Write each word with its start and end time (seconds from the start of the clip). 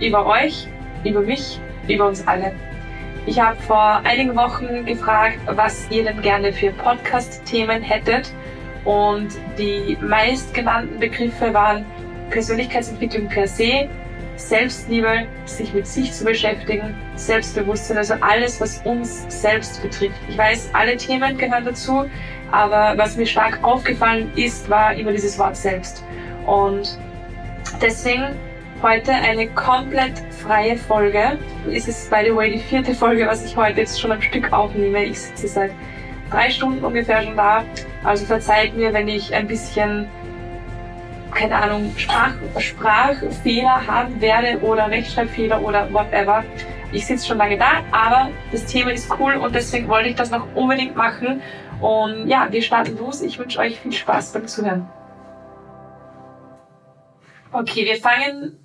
über 0.00 0.26
euch, 0.26 0.68
über 1.04 1.20
mich, 1.20 1.60
über 1.88 2.06
uns 2.06 2.26
alle. 2.26 2.52
Ich 3.26 3.38
habe 3.38 3.60
vor 3.62 4.00
einigen 4.04 4.34
Wochen 4.36 4.86
gefragt, 4.86 5.38
was 5.46 5.86
ihr 5.90 6.04
denn 6.04 6.22
gerne 6.22 6.52
für 6.52 6.70
Podcast-Themen 6.70 7.82
hättet. 7.82 8.32
Und 8.84 9.28
die 9.58 9.98
meistgenannten 10.00 10.98
Begriffe 10.98 11.52
waren 11.52 11.84
Persönlichkeitsentwicklung 12.30 13.28
per 13.28 13.46
se, 13.46 13.88
Selbstliebe, 14.36 15.26
sich 15.44 15.74
mit 15.74 15.86
sich 15.86 16.12
zu 16.12 16.24
beschäftigen, 16.24 16.94
Selbstbewusstsein, 17.16 17.98
also 17.98 18.14
alles, 18.20 18.60
was 18.60 18.78
uns 18.84 19.26
selbst 19.28 19.82
betrifft. 19.82 20.16
Ich 20.28 20.38
weiß, 20.38 20.70
alle 20.72 20.96
Themen 20.96 21.36
gehören 21.36 21.64
dazu, 21.64 22.08
aber 22.50 22.94
was 22.96 23.16
mir 23.16 23.26
stark 23.26 23.58
aufgefallen 23.62 24.32
ist, 24.36 24.70
war 24.70 24.94
immer 24.94 25.12
dieses 25.12 25.38
Wort 25.38 25.56
selbst. 25.56 26.04
Und 26.46 26.98
deswegen 27.82 28.36
Heute 28.80 29.10
eine 29.10 29.48
komplett 29.48 30.16
freie 30.30 30.76
Folge. 30.76 31.36
Es 31.68 31.88
ist, 31.88 32.08
by 32.10 32.18
the 32.24 32.32
way, 32.32 32.52
die 32.52 32.60
vierte 32.60 32.94
Folge, 32.94 33.26
was 33.26 33.44
ich 33.44 33.56
heute 33.56 33.80
jetzt 33.80 34.00
schon 34.00 34.12
am 34.12 34.22
Stück 34.22 34.52
aufnehme. 34.52 35.02
Ich 35.02 35.20
sitze 35.20 35.48
seit 35.48 35.72
drei 36.30 36.48
Stunden 36.48 36.84
ungefähr 36.84 37.24
schon 37.24 37.36
da. 37.36 37.64
Also 38.04 38.24
verzeiht 38.24 38.76
mir, 38.76 38.92
wenn 38.92 39.08
ich 39.08 39.34
ein 39.34 39.48
bisschen, 39.48 40.08
keine 41.32 41.56
Ahnung, 41.56 41.92
Sprach, 41.96 42.34
Sprachfehler 42.58 43.84
haben 43.84 44.20
werde 44.20 44.60
oder 44.60 44.88
Rechtschreibfehler 44.88 45.60
oder 45.60 45.92
whatever. 45.92 46.44
Ich 46.92 47.04
sitze 47.04 47.26
schon 47.26 47.38
lange 47.38 47.58
da, 47.58 47.82
aber 47.90 48.30
das 48.52 48.64
Thema 48.64 48.92
ist 48.92 49.12
cool 49.18 49.34
und 49.34 49.56
deswegen 49.56 49.88
wollte 49.88 50.10
ich 50.10 50.14
das 50.14 50.30
noch 50.30 50.46
unbedingt 50.54 50.94
machen. 50.94 51.42
Und 51.80 52.28
ja, 52.28 52.46
wir 52.48 52.62
starten 52.62 52.96
los. 52.96 53.22
Ich 53.22 53.40
wünsche 53.40 53.58
euch 53.58 53.80
viel 53.80 53.92
Spaß 53.92 54.34
beim 54.34 54.46
Zuhören. 54.46 54.88
Okay, 57.50 57.84
wir 57.84 57.96
fangen 57.96 58.56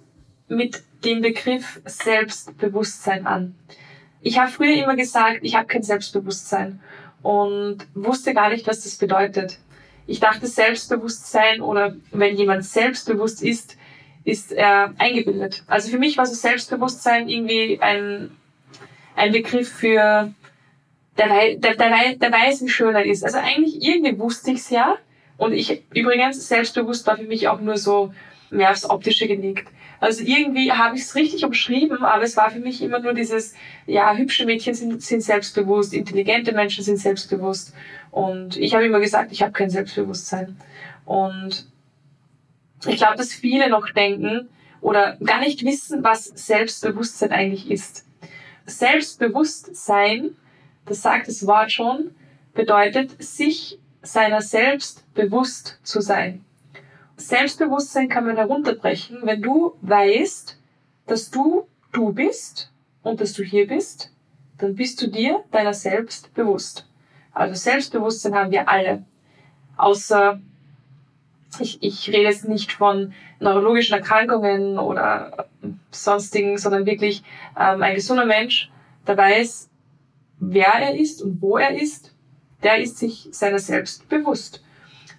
mit 0.56 0.84
dem 1.04 1.22
Begriff 1.22 1.82
Selbstbewusstsein 1.86 3.26
an. 3.28 3.56
Ich 4.22 4.40
habe 4.40 4.52
früher 4.52 4.82
immer 4.84 4.96
gesagt, 4.96 5.40
ich 5.42 5.56
habe 5.56 5.68
kein 5.68 5.84
Selbstbewusstsein 5.84 6.80
und 7.22 7.80
wusste 7.94 8.34
gar 8.34 8.50
nicht, 8.50 8.68
was 8.68 8.84
das 8.84 8.96
bedeutet. 8.96 9.60
Ich 10.08 10.20
dachte, 10.20 10.48
Selbstbewusstsein 10.48 11.62
oder 11.62 11.96
wenn 12.12 12.36
jemand 12.36 12.66
selbstbewusst 12.66 13.42
ist, 13.42 13.78
ist 14.24 14.52
er 14.52 14.94
eingebildet. 14.98 15.64
Also 15.68 15.90
für 15.90 16.00
mich 16.00 16.18
war 16.18 16.26
so 16.26 16.34
Selbstbewusstsein 16.34 17.28
irgendwie 17.28 17.80
ein, 17.82 18.32
ein 19.16 19.32
Begriff 19.32 19.70
für 19.70 20.34
der, 21.18 21.56
der, 21.56 21.76
der, 21.76 22.16
der 22.16 22.32
weiß, 22.32 22.64
wie 22.64 22.70
schön 22.70 22.96
er 22.96 23.06
ist. 23.06 23.24
Also 23.24 23.38
eigentlich 23.38 23.82
irgendwie 23.82 24.18
wusste 24.18 24.52
ich's 24.52 24.70
ja. 24.70 24.98
Und 25.38 25.54
ich 25.54 25.84
übrigens, 25.94 26.48
selbstbewusst 26.48 27.06
war 27.08 27.18
für 27.18 27.24
mich 27.24 27.48
auch 27.48 27.60
nur 27.60 27.78
so 27.78 28.14
mehr 28.54 28.72
aufs 28.72 28.90
Optische 28.90 29.28
gelegt. 29.28 29.68
Also 30.00 30.24
irgendwie 30.24 30.72
habe 30.72 30.96
ich 30.96 31.04
es 31.04 31.16
richtig 31.16 31.46
umschrieben, 31.46 32.04
aber 32.04 32.24
es 32.24 32.36
war 32.36 32.52
für 32.52 32.60
mich 32.60 32.82
immer 32.82 33.00
nur 33.00 33.14
dieses, 33.14 33.54
ja, 33.86 34.14
hübsche 34.16 34.46
Mädchen 34.46 34.74
sind, 34.74 35.02
sind 35.02 35.22
selbstbewusst, 35.22 35.94
intelligente 35.94 36.52
Menschen 36.52 36.84
sind 36.84 36.98
selbstbewusst. 36.98 37.74
Und 38.12 38.58
ich 38.58 38.76
habe 38.76 38.86
immer 38.86 39.00
gesagt, 39.00 39.32
ich 39.32 39.42
habe 39.42 39.54
kein 39.54 39.70
Selbstbewusstsein. 39.70 40.58
Und 41.06 41.68
ich 42.86 42.98
glaube, 42.98 43.16
dass 43.18 43.34
viele 43.34 43.70
noch 43.70 43.90
denken 43.92 44.50
oder 44.82 45.18
gar 45.24 45.40
nicht 45.40 45.64
wissen, 45.64 46.04
was 46.04 46.26
Selbstbewusstsein 46.26 47.32
eigentlich 47.32 47.72
ist. 47.72 48.06
Selbstbewusstsein, 48.66 50.36
das 50.86 51.02
sagt 51.02 51.28
das 51.28 51.48
Wort 51.48 51.72
schon, 51.72 52.12
bedeutet, 52.54 53.22
sich 53.24 53.80
seiner 54.02 54.42
selbst 54.42 55.06
bewusst 55.14 55.80
zu 55.84 56.02
sein. 56.02 56.44
Selbstbewusstsein 57.16 58.10
kann 58.10 58.26
man 58.26 58.38
herunterbrechen, 58.38 59.20
wenn 59.24 59.42
du 59.42 59.76
weißt, 59.82 60.60
dass 61.06 61.30
du 61.30 61.68
du 61.92 62.12
bist 62.12 62.72
und 63.04 63.22
dass 63.22 63.34
du 63.34 63.44
hier 63.44 63.68
bist, 63.68 64.12
dann 64.58 64.76
bist 64.76 65.02
du 65.02 65.08
dir 65.08 65.44
deiner 65.52 65.74
selbst 65.74 66.34
bewusst. 66.34 66.88
Also 67.32 67.56
Selbstbewusstsein 67.56 68.36
haben 68.36 68.52
wir 68.52 68.70
alle. 68.70 69.06
Außer, 69.78 70.40
ich, 71.60 71.82
ich 71.82 72.08
rede 72.10 72.24
jetzt 72.24 72.48
nicht 72.48 72.72
von 72.72 73.14
neurologischen 73.40 73.96
Erkrankungen 73.96 74.80
oder 74.80 75.48
sonstigen, 75.92 76.58
sondern 76.58 76.86
wirklich 76.86 77.24
ähm, 77.60 77.82
ein 77.82 77.96
gesunder 77.96 78.26
Mensch, 78.26 78.72
der 79.06 79.18
weiß, 79.18 79.70
wer 80.40 80.74
er 80.74 80.96
ist 80.96 81.22
und 81.22 81.42
wo 81.42 81.58
er 81.58 81.76
ist, 81.80 82.16
der 82.64 82.78
ist 82.78 82.98
sich 82.98 83.28
seiner 83.32 83.60
selbst 83.60 84.08
bewusst. 84.10 84.63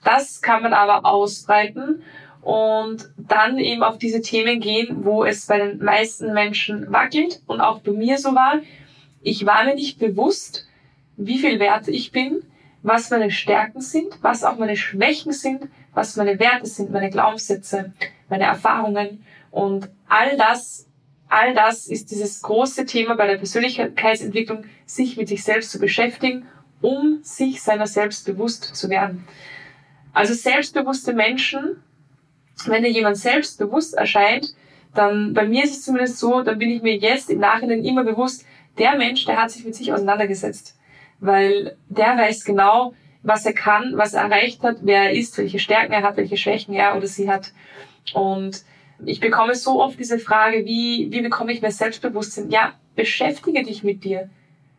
Das 0.04 0.42
kann 0.42 0.62
man 0.62 0.72
aber 0.72 1.04
ausbreiten 1.06 2.02
und 2.42 3.10
dann 3.16 3.58
eben 3.58 3.82
auf 3.82 3.98
diese 3.98 4.20
Themen 4.20 4.60
gehen, 4.60 5.04
wo 5.04 5.24
es 5.24 5.46
bei 5.46 5.58
den 5.58 5.82
meisten 5.82 6.32
Menschen 6.34 6.92
wackelt 6.92 7.40
und 7.46 7.60
auch 7.60 7.80
bei 7.80 7.92
mir 7.92 8.18
so 8.18 8.34
war. 8.34 8.60
Ich 9.22 9.46
war 9.46 9.64
mir 9.64 9.74
nicht 9.74 9.98
bewusst, 9.98 10.68
wie 11.16 11.38
viel 11.38 11.58
wert 11.58 11.88
ich 11.88 12.12
bin, 12.12 12.42
was 12.82 13.10
meine 13.10 13.30
Stärken 13.30 13.80
sind, 13.80 14.18
was 14.20 14.44
auch 14.44 14.58
meine 14.58 14.76
Schwächen 14.76 15.32
sind, 15.32 15.68
was 15.94 16.16
meine 16.16 16.38
Werte 16.38 16.66
sind, 16.66 16.92
meine 16.92 17.08
Glaubenssätze, 17.08 17.94
meine 18.28 18.44
Erfahrungen 18.44 19.24
und 19.50 19.88
all 20.06 20.36
das, 20.36 20.86
all 21.28 21.54
das 21.54 21.86
ist 21.86 22.10
dieses 22.10 22.42
große 22.42 22.84
Thema 22.84 23.14
bei 23.14 23.26
der 23.26 23.38
Persönlichkeitsentwicklung, 23.38 24.64
sich 24.84 25.16
mit 25.16 25.28
sich 25.28 25.42
selbst 25.42 25.70
zu 25.70 25.78
beschäftigen, 25.78 26.46
um 26.82 27.20
sich 27.22 27.62
seiner 27.62 27.86
selbst 27.86 28.26
bewusst 28.26 28.76
zu 28.76 28.90
werden. 28.90 29.26
Also 30.14 30.32
selbstbewusste 30.32 31.12
Menschen, 31.12 31.82
wenn 32.66 32.84
dir 32.84 32.90
jemand 32.90 33.16
selbstbewusst 33.16 33.94
erscheint, 33.94 34.54
dann 34.94 35.34
bei 35.34 35.46
mir 35.46 35.64
ist 35.64 35.72
es 35.72 35.84
zumindest 35.84 36.18
so, 36.18 36.42
dann 36.42 36.58
bin 36.58 36.70
ich 36.70 36.82
mir 36.82 36.96
jetzt 36.96 37.28
im 37.28 37.40
Nachhinein 37.40 37.84
immer 37.84 38.04
bewusst, 38.04 38.46
der 38.78 38.96
Mensch, 38.96 39.24
der 39.24 39.42
hat 39.42 39.50
sich 39.50 39.64
mit 39.64 39.74
sich 39.74 39.92
auseinandergesetzt. 39.92 40.78
Weil 41.18 41.76
der 41.88 42.16
weiß 42.16 42.44
genau, 42.44 42.94
was 43.22 43.44
er 43.44 43.54
kann, 43.54 43.96
was 43.96 44.14
er 44.14 44.22
erreicht 44.22 44.62
hat, 44.62 44.78
wer 44.82 45.04
er 45.04 45.12
ist, 45.12 45.36
welche 45.36 45.58
Stärken 45.58 45.92
er 45.92 46.02
hat, 46.02 46.16
welche 46.16 46.36
Schwächen 46.36 46.74
er 46.74 46.96
oder 46.96 47.06
sie 47.06 47.28
hat. 47.28 47.52
Und 48.12 48.64
ich 49.04 49.18
bekomme 49.18 49.54
so 49.54 49.82
oft 49.82 49.98
diese 49.98 50.18
Frage, 50.18 50.64
wie, 50.64 51.08
wie 51.10 51.22
bekomme 51.22 51.52
ich 51.52 51.60
mehr 51.60 51.72
Selbstbewusstsein? 51.72 52.50
Ja, 52.50 52.74
beschäftige 52.94 53.64
dich 53.64 53.82
mit 53.82 54.04
dir. 54.04 54.30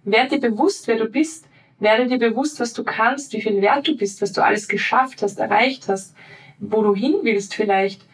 Werde 0.04 0.40
dir 0.40 0.52
bewusst, 0.52 0.88
wer 0.88 0.98
du 0.98 1.06
bist. 1.06 1.46
Werde 1.80 2.08
dir 2.08 2.18
bewusst, 2.18 2.60
was 2.60 2.74
du 2.74 2.84
kannst, 2.84 3.34
wie 3.34 3.42
viel 3.42 3.62
wert 3.62 3.88
du 3.88 3.98
bist, 3.98 4.22
was 4.22 4.32
du 4.32 4.44
alles 4.44 4.68
geschafft 4.68 5.22
hast, 5.22 5.40
erreicht 5.40 5.88
hast, 5.88 6.16
wo 6.60 6.82
du 6.82 6.96
hin 6.96 7.16
willst 7.24 7.54
vielleicht, 7.54 8.06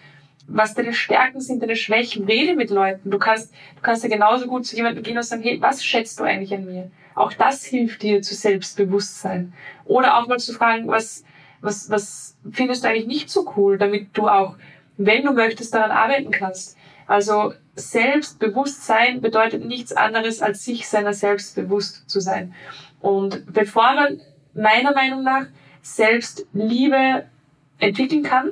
was 0.48 0.74
deine 0.74 0.94
Stärken 0.94 1.42
sind, 1.42 1.62
deine 1.62 1.76
Schwächen. 1.76 2.26
Rede 2.26 2.56
mit 2.56 2.72
Leuten. 2.72 3.12
Du 3.12 3.20
kannst, 3.20 3.54
du 3.76 3.82
kannst 3.82 4.04
ja 4.04 4.10
genauso 4.10 4.48
gut 4.48 4.66
zu 4.66 4.76
jemandem 4.76 5.04
gehen 5.04 5.18
und 5.18 5.24
sagen, 5.24 5.44
hey, 5.44 5.62
was 5.62 5.84
schätzt 5.84 6.20
du 6.20 6.24
eigentlich 6.24 6.54
an 6.54 6.66
mir? 6.66 6.92
Auch 7.14 7.34
das 7.34 7.64
hilft 7.64 8.02
dir 8.02 8.22
zu 8.22 8.34
Selbstbewusstsein. 8.34 9.54
Oder 9.86 10.18
auch 10.18 10.28
mal 10.28 10.40
zu 10.40 10.54
fragen, 10.54 10.88
was, 10.88 11.24
was, 11.62 11.90
was 11.90 12.38
findest 12.52 12.84
du 12.84 12.90
eigentlich 12.90 13.08
nicht 13.08 13.30
so 13.30 13.52
cool, 13.56 13.78
damit 13.78 14.10
du 14.14 14.28
auch, 14.28 14.56
wenn 14.98 15.24
du 15.24 15.34
möchtest, 15.34 15.74
daran 15.74 15.92
arbeiten 15.92 16.32
kannst. 16.32 16.78
Also 17.08 17.54
Selbstbewusstsein 17.76 19.22
bedeutet 19.22 19.66
nichts 19.66 19.94
anderes, 19.94 20.42
als 20.42 20.64
sich 20.64 20.88
seiner 20.88 21.14
selbst 21.14 21.56
bewusst 21.56 22.10
zu 22.10 22.20
sein. 22.20 22.54
Und 23.02 23.52
bevor 23.52 23.94
man 23.96 24.22
meiner 24.54 24.94
Meinung 24.94 25.24
nach 25.24 25.48
selbst 25.82 26.46
Liebe 26.54 27.26
entwickeln 27.80 28.24
kann, 28.24 28.52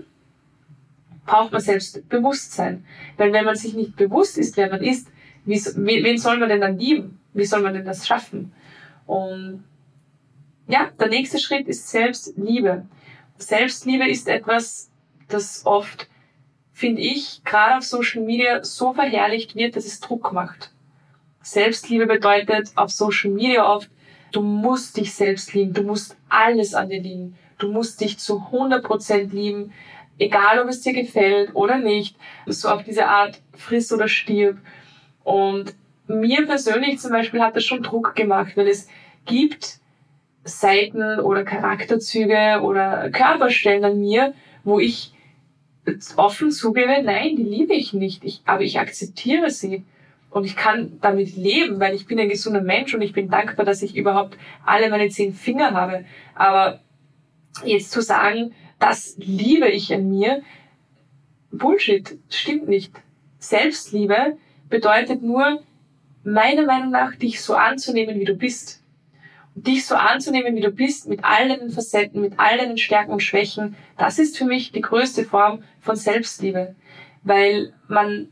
braucht 1.26 1.52
man 1.52 1.62
Selbstbewusstsein. 1.62 2.86
Weil 3.18 3.32
wenn 3.34 3.46
man 3.46 3.56
sich 3.56 3.76
nicht 3.76 3.96
bewusst 3.96 4.38
ist, 4.38 4.58
wer 4.58 4.70
man 4.70 4.82
ist, 4.82 5.08
wie, 5.46 6.04
wen 6.04 6.18
soll 6.18 6.38
man 6.38 6.50
denn 6.50 6.62
dann 6.62 6.78
lieben? 6.78 7.20
Wie 7.34 7.46
soll 7.46 7.62
man 7.62 7.74
denn 7.74 7.86
das 7.86 8.08
schaffen? 8.08 8.52
Und 9.06 9.64
ja, 10.68 10.90
der 11.00 11.08
nächste 11.08 11.40
Schritt 11.40 11.68
ist 11.68 11.90
Selbstliebe. 11.90 12.86
Selbstliebe 13.38 14.08
ist 14.08 14.28
etwas, 14.28 14.90
das 15.28 15.66
oft, 15.66 16.08
finde 16.74 17.02
ich, 17.02 17.44
gerade 17.44 17.78
auf 17.78 17.84
Social 17.84 18.24
Media 18.24 18.64
so 18.64 18.94
verherrlicht 18.94 19.56
wird, 19.56 19.76
dass 19.76 19.86
es 19.86 20.00
Druck 20.00 20.34
macht. 20.34 20.72
Selbstliebe 21.42 22.06
bedeutet 22.06 22.72
auf 22.76 22.92
Social 22.92 23.32
Media 23.32 23.68
oft, 23.68 23.90
Du 24.32 24.42
musst 24.42 24.98
dich 24.98 25.14
selbst 25.14 25.54
lieben. 25.54 25.74
Du 25.74 25.84
musst 25.84 26.16
alles 26.30 26.74
an 26.74 26.90
dir 26.90 27.02
lieben. 27.02 27.36
Du 27.58 27.72
musst 27.72 28.02
dich 28.02 28.18
zu 28.20 28.38
100% 28.52 29.32
lieben. 29.32 29.72
egal 30.20 30.60
ob 30.60 30.68
es 30.68 30.82
dir 30.82 30.94
gefällt 30.94 31.56
oder 31.56 31.78
nicht, 31.78 32.16
so 32.46 32.70
auf 32.70 32.84
diese 32.84 33.08
Art 33.08 33.42
friss 33.54 33.92
oder 33.92 34.08
stirb. 34.08 34.58
Und 35.24 35.74
mir 36.08 36.46
persönlich 36.46 37.00
zum 37.00 37.12
Beispiel 37.12 37.42
hat 37.42 37.56
das 37.56 37.64
schon 37.64 37.84
Druck 37.84 38.16
gemacht, 38.16 38.56
weil 38.56 38.68
es 38.68 38.88
gibt 39.26 39.80
Seiten 40.44 41.20
oder 41.20 41.44
Charakterzüge 41.44 42.62
oder 42.62 43.10
Körperstellen 43.12 43.86
an 43.86 44.00
mir, 44.00 44.34
wo 44.64 44.80
ich 44.80 45.14
offen 46.18 46.52
zugebe, 46.52 47.02
nein, 47.04 47.36
die 47.36 47.44
liebe 47.44 47.74
ich 47.74 47.94
nicht, 47.94 48.24
ich, 48.24 48.42
aber 48.46 48.62
ich 48.62 48.80
akzeptiere 48.80 49.50
sie. 49.50 49.84
Und 50.30 50.46
ich 50.46 50.56
kann 50.56 51.00
damit 51.02 51.36
leben, 51.36 51.80
weil 51.80 51.96
ich 51.96 52.06
bin 52.06 52.20
ein 52.20 52.30
gesunder 52.30 52.62
Mensch 52.62 52.94
und 52.94 53.02
ich 53.02 53.14
bin 53.14 53.30
dankbar, 53.30 53.66
dass 53.66 53.82
ich 53.82 53.96
überhaupt 53.96 54.38
alle 54.66 54.90
meine 54.90 55.10
zehn 55.10 55.34
Finger 55.34 55.72
habe. 55.72 56.06
Aber 56.36 56.82
jetzt 57.64 57.92
zu 57.92 58.02
sagen, 58.02 58.54
das 58.78 59.16
liebe 59.18 59.68
ich 59.68 59.94
an 59.94 60.10
mir, 60.10 60.42
Bullshit, 61.52 62.18
stimmt 62.30 62.68
nicht. 62.68 62.94
Selbstliebe 63.40 64.38
bedeutet 64.70 65.24
nur, 65.24 65.64
meiner 66.24 66.66
Meinung 66.66 66.92
nach, 66.92 67.16
dich 67.16 67.42
so 67.42 67.56
anzunehmen, 67.56 68.20
wie 68.20 68.26
du 68.26 68.36
bist. 68.36 68.84
Und 69.56 69.66
dich 69.66 69.86
so 69.86 69.96
anzunehmen, 69.96 70.56
wie 70.56 70.62
du 70.62 70.72
bist, 70.72 71.08
mit 71.08 71.24
all 71.24 71.48
deinen 71.48 71.72
Facetten, 71.72 72.22
mit 72.22 72.34
all 72.38 72.58
deinen 72.58 72.78
Stärken 72.78 73.12
und 73.12 73.24
Schwächen, 73.24 73.76
das 73.98 74.20
ist 74.20 74.38
für 74.38 74.46
mich 74.46 74.72
die 74.72 74.82
größte 74.82 75.24
Form 75.24 75.64
von 75.80 75.96
Selbstliebe. 75.96 76.76
Weil 77.24 77.74
man, 77.88 78.30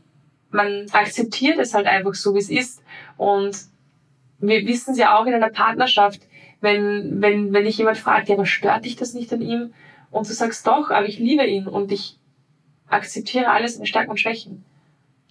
man 0.50 0.86
akzeptiert 0.92 1.58
es 1.58 1.74
halt 1.74 1.86
einfach 1.86 2.14
so, 2.14 2.34
wie 2.34 2.38
es 2.38 2.50
ist. 2.50 2.82
Und 3.16 3.56
wir 4.38 4.66
wissen 4.66 4.92
es 4.92 4.98
ja 4.98 5.18
auch 5.18 5.26
in 5.26 5.34
einer 5.34 5.50
Partnerschaft, 5.50 6.20
wenn, 6.60 7.20
wenn, 7.20 7.52
wenn 7.52 7.64
dich 7.64 7.78
jemand 7.78 7.98
fragt, 7.98 8.28
ja, 8.28 8.34
aber 8.34 8.46
stört 8.46 8.84
dich 8.84 8.96
das 8.96 9.14
nicht 9.14 9.32
an 9.32 9.42
ihm? 9.42 9.72
Und 10.10 10.28
du 10.28 10.32
sagst 10.32 10.66
doch, 10.66 10.90
aber 10.90 11.06
ich 11.06 11.18
liebe 11.18 11.44
ihn 11.44 11.66
und 11.66 11.92
ich 11.92 12.16
akzeptiere 12.88 13.50
alles 13.50 13.76
in 13.76 13.86
Stärken 13.86 14.10
und 14.10 14.20
Schwächen. 14.20 14.64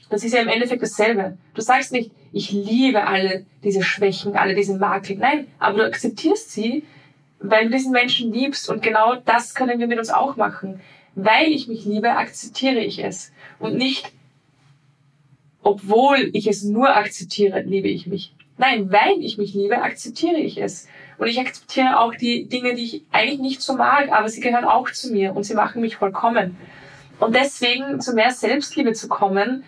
Das 0.10 0.24
ist 0.24 0.34
ja 0.34 0.42
im 0.42 0.48
Endeffekt 0.48 0.82
dasselbe. 0.82 1.38
Du 1.54 1.62
sagst 1.62 1.92
nicht, 1.92 2.12
ich 2.32 2.52
liebe 2.52 3.06
alle 3.06 3.46
diese 3.64 3.84
Schwächen, 3.84 4.36
alle 4.36 4.56
diese 4.56 4.78
Makel. 4.78 5.18
Nein, 5.18 5.48
aber 5.60 5.80
du 5.80 5.86
akzeptierst 5.86 6.52
sie, 6.52 6.84
weil 7.40 7.66
du 7.66 7.72
diesen 7.72 7.92
Menschen 7.92 8.32
liebst. 8.32 8.70
Und 8.70 8.82
genau 8.82 9.16
das 9.16 9.54
können 9.54 9.80
wir 9.80 9.88
mit 9.88 10.00
uns 10.00 10.10
auch 10.10 10.38
machen. 10.38 10.80
Weil 11.16 11.48
ich 11.48 11.68
mich 11.68 11.84
liebe, 11.84 12.12
akzeptiere 12.12 12.80
ich 12.80 13.04
es. 13.04 13.32
Und 13.60 13.76
nicht, 13.76 14.12
obwohl 15.68 16.30
ich 16.32 16.48
es 16.48 16.64
nur 16.64 16.96
akzeptiere, 16.96 17.60
liebe 17.60 17.90
ich 17.90 18.08
mich. 18.08 18.34
Nein, 18.58 18.90
weil 18.90 19.20
ich 19.20 19.38
mich 19.38 19.54
liebe, 19.54 19.82
akzeptiere 19.82 20.38
ich 20.38 20.58
es. 20.62 20.88
Und 21.18 21.28
ich 21.28 21.42
akzeptiere 21.42 22.00
auch 22.00 22.16
die 22.16 22.48
Dinge, 22.48 22.74
die 22.74 22.84
ich 22.84 23.02
eigentlich 23.12 23.40
nicht 23.40 23.62
so 23.62 23.76
mag, 23.76 24.10
aber 24.10 24.30
sie 24.30 24.40
gehören 24.40 24.64
auch 24.64 24.90
zu 24.90 25.12
mir 25.12 25.36
und 25.36 25.44
sie 25.44 25.56
machen 25.56 25.82
mich 25.82 25.98
vollkommen. 25.98 26.56
Und 27.20 27.36
deswegen 27.36 28.00
zu 28.00 28.14
mehr 28.14 28.32
Selbstliebe 28.32 28.94
zu 28.94 29.10
kommen, 29.10 29.66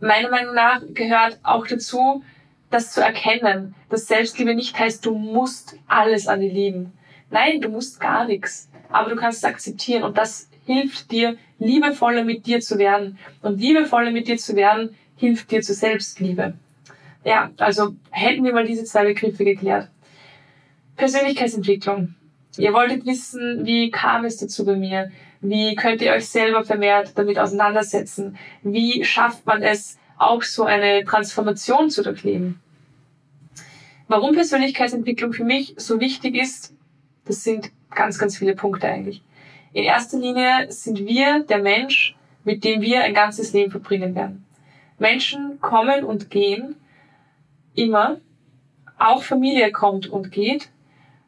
meiner 0.00 0.30
Meinung 0.30 0.54
nach 0.54 0.80
gehört 0.94 1.38
auch 1.42 1.66
dazu, 1.66 2.24
das 2.70 2.92
zu 2.92 3.02
erkennen, 3.02 3.74
dass 3.90 4.06
Selbstliebe 4.06 4.54
nicht 4.54 4.78
heißt, 4.78 5.04
du 5.04 5.14
musst 5.14 5.76
alles 5.86 6.28
an 6.28 6.40
dir 6.40 6.52
lieben. 6.52 6.94
Nein, 7.30 7.60
du 7.60 7.68
musst 7.68 8.00
gar 8.00 8.26
nichts. 8.26 8.70
Aber 8.88 9.10
du 9.10 9.16
kannst 9.16 9.38
es 9.38 9.44
akzeptieren 9.44 10.02
und 10.02 10.16
das 10.16 10.48
hilft 10.64 11.10
dir, 11.10 11.36
liebevoller 11.58 12.24
mit 12.24 12.46
dir 12.46 12.60
zu 12.60 12.78
werden. 12.78 13.18
Und 13.42 13.60
liebevoller 13.60 14.12
mit 14.12 14.28
dir 14.28 14.38
zu 14.38 14.56
werden, 14.56 14.96
hilft 15.16 15.50
dir 15.50 15.62
zur 15.62 15.74
Selbstliebe. 15.74 16.54
Ja, 17.24 17.50
also 17.58 17.96
hätten 18.10 18.44
wir 18.44 18.52
mal 18.52 18.66
diese 18.66 18.84
zwei 18.84 19.04
Begriffe 19.04 19.44
geklärt. 19.44 19.88
Persönlichkeitsentwicklung. 20.96 22.14
Ihr 22.56 22.72
wolltet 22.72 23.04
wissen, 23.04 23.66
wie 23.66 23.90
kam 23.90 24.24
es 24.24 24.38
dazu 24.38 24.64
bei 24.64 24.76
mir? 24.76 25.10
Wie 25.40 25.74
könnt 25.74 26.00
ihr 26.00 26.12
euch 26.12 26.28
selber 26.28 26.64
vermehrt 26.64 27.12
damit 27.16 27.38
auseinandersetzen? 27.38 28.38
Wie 28.62 29.04
schafft 29.04 29.44
man 29.44 29.62
es, 29.62 29.98
auch 30.18 30.42
so 30.42 30.64
eine 30.64 31.04
Transformation 31.04 31.90
zu 31.90 32.02
durchleben? 32.02 32.60
Warum 34.08 34.34
Persönlichkeitsentwicklung 34.34 35.32
für 35.32 35.44
mich 35.44 35.74
so 35.76 36.00
wichtig 36.00 36.36
ist, 36.36 36.74
das 37.26 37.42
sind 37.42 37.70
ganz, 37.94 38.18
ganz 38.18 38.38
viele 38.38 38.54
Punkte 38.54 38.88
eigentlich. 38.88 39.20
In 39.72 39.84
erster 39.84 40.18
Linie 40.18 40.70
sind 40.70 41.00
wir 41.00 41.40
der 41.40 41.58
Mensch, 41.58 42.16
mit 42.44 42.64
dem 42.64 42.80
wir 42.80 43.02
ein 43.02 43.12
ganzes 43.12 43.52
Leben 43.52 43.70
verbringen 43.70 44.14
werden. 44.14 44.45
Menschen 44.98 45.60
kommen 45.60 46.04
und 46.04 46.30
gehen, 46.30 46.76
immer. 47.74 48.18
Auch 48.98 49.22
Familie 49.22 49.72
kommt 49.72 50.06
und 50.06 50.32
geht. 50.32 50.70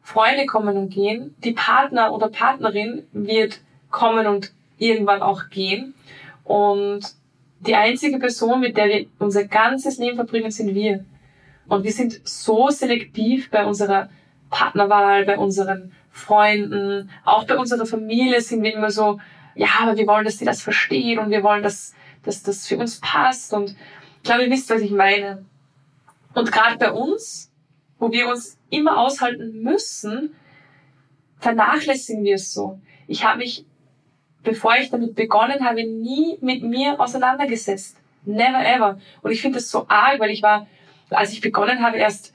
Freunde 0.03 0.47
kommen 0.47 0.77
und 0.77 0.89
gehen. 0.89 1.35
Die 1.45 1.53
Partner 1.53 2.13
oder 2.13 2.29
Partnerin 2.29 3.07
wird 3.13 3.61
kommen 3.91 4.27
und 4.27 4.53
irgendwann 4.79 5.23
auch 5.23 5.51
gehen. 5.51 5.95
Und 6.45 7.03
die 7.61 7.75
einzige 7.75 8.19
Person, 8.19 8.61
mit 8.61 8.77
der 8.77 8.87
wir 8.87 9.07
unser 9.19 9.45
ganzes 9.45 9.99
Leben 9.99 10.17
verbringen, 10.17 10.51
sind 10.51 10.75
wir. 10.75 11.05
Und 11.67 11.85
wir 11.85 11.93
sind 11.93 12.27
so 12.27 12.71
selektiv 12.71 13.51
bei 13.51 13.67
unserer 13.67 14.09
Partnerwahl, 14.49 15.27
bei 15.27 15.37
unseren 15.37 15.93
Freunden, 16.11 17.11
auch 17.25 17.45
bei 17.45 17.57
unserer 17.57 17.87
Familie 17.87 18.41
sind 18.41 18.63
wir 18.63 18.75
immer 18.75 18.91
so, 18.91 19.21
ja, 19.55 19.69
aber 19.83 19.97
wir 19.97 20.07
wollen, 20.07 20.25
dass 20.25 20.39
sie 20.39 20.45
das 20.45 20.63
verstehen 20.63 21.19
und 21.19 21.31
wir 21.31 21.43
wollen, 21.43 21.63
dass, 21.63 21.95
dass 22.29 22.43
das 22.43 22.67
für 22.67 22.79
uns 22.79 23.01
passt. 23.01 23.53
Und 23.53 23.71
ich 23.71 24.23
glaube, 24.23 24.45
ihr 24.45 24.51
wisst, 24.51 24.71
was 24.71 24.83
ich 24.83 24.93
meine. 24.93 25.45
Und 26.35 26.53
gerade 26.53 26.77
bei 26.77 26.93
uns, 26.93 27.51
wo 27.99 28.13
wir 28.13 28.29
uns 28.29 28.59
immer 28.71 28.99
aushalten 28.99 29.63
müssen, 29.63 30.35
vernachlässigen 31.39 32.23
wir 32.23 32.37
es 32.37 32.53
so. 32.53 32.79
Ich 33.07 33.25
habe 33.25 33.39
mich 33.39 33.65
bevor 34.43 34.77
ich 34.77 34.91
damit 34.91 35.15
begonnen 35.15 35.65
habe, 35.65 35.85
nie 35.85 36.39
mit 36.41 36.63
mir 36.63 36.99
auseinandergesetzt. 37.01 37.97
Never 38.25 38.65
ever. 38.65 39.01
Und 39.23 39.31
ich 39.31 39.41
finde 39.41 39.59
das 39.59 39.71
so 39.71 39.87
arg, 39.89 40.21
weil 40.21 40.31
ich 40.31 40.43
war, 40.43 40.67
als 41.11 41.33
ich 41.33 41.41
begonnen 41.41 41.83
habe, 41.83 41.97
erst 41.97 42.35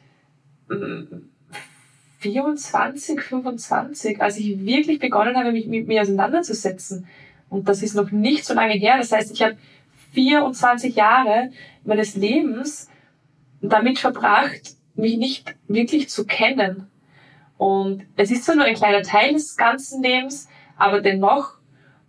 24, 2.19 3.17
mm, 3.17 3.19
25, 3.19 4.21
als 4.21 4.37
ich 4.37 4.65
wirklich 4.65 4.99
begonnen 4.99 5.35
habe, 5.35 5.51
mich 5.51 5.67
mit 5.67 5.87
mir 5.87 6.01
auseinanderzusetzen. 6.01 7.07
Und 7.49 7.67
das 7.67 7.83
ist 7.83 7.95
noch 7.95 8.11
nicht 8.11 8.45
so 8.45 8.53
lange 8.53 8.73
her. 8.73 8.97
Das 8.97 9.11
heißt, 9.11 9.31
ich 9.31 9.43
habe 9.43 9.57
24 10.13 10.95
Jahre 10.95 11.51
meines 11.83 12.15
Lebens 12.15 12.89
damit 13.61 13.99
verbracht, 13.99 14.75
mich 14.95 15.17
nicht 15.17 15.55
wirklich 15.67 16.09
zu 16.09 16.25
kennen. 16.25 16.87
Und 17.57 18.03
es 18.15 18.31
ist 18.31 18.45
zwar 18.45 18.55
nur 18.55 18.65
ein 18.65 18.75
kleiner 18.75 19.03
Teil 19.03 19.33
des 19.33 19.57
ganzen 19.57 20.03
Lebens, 20.03 20.49
aber 20.77 21.01
dennoch 21.01 21.57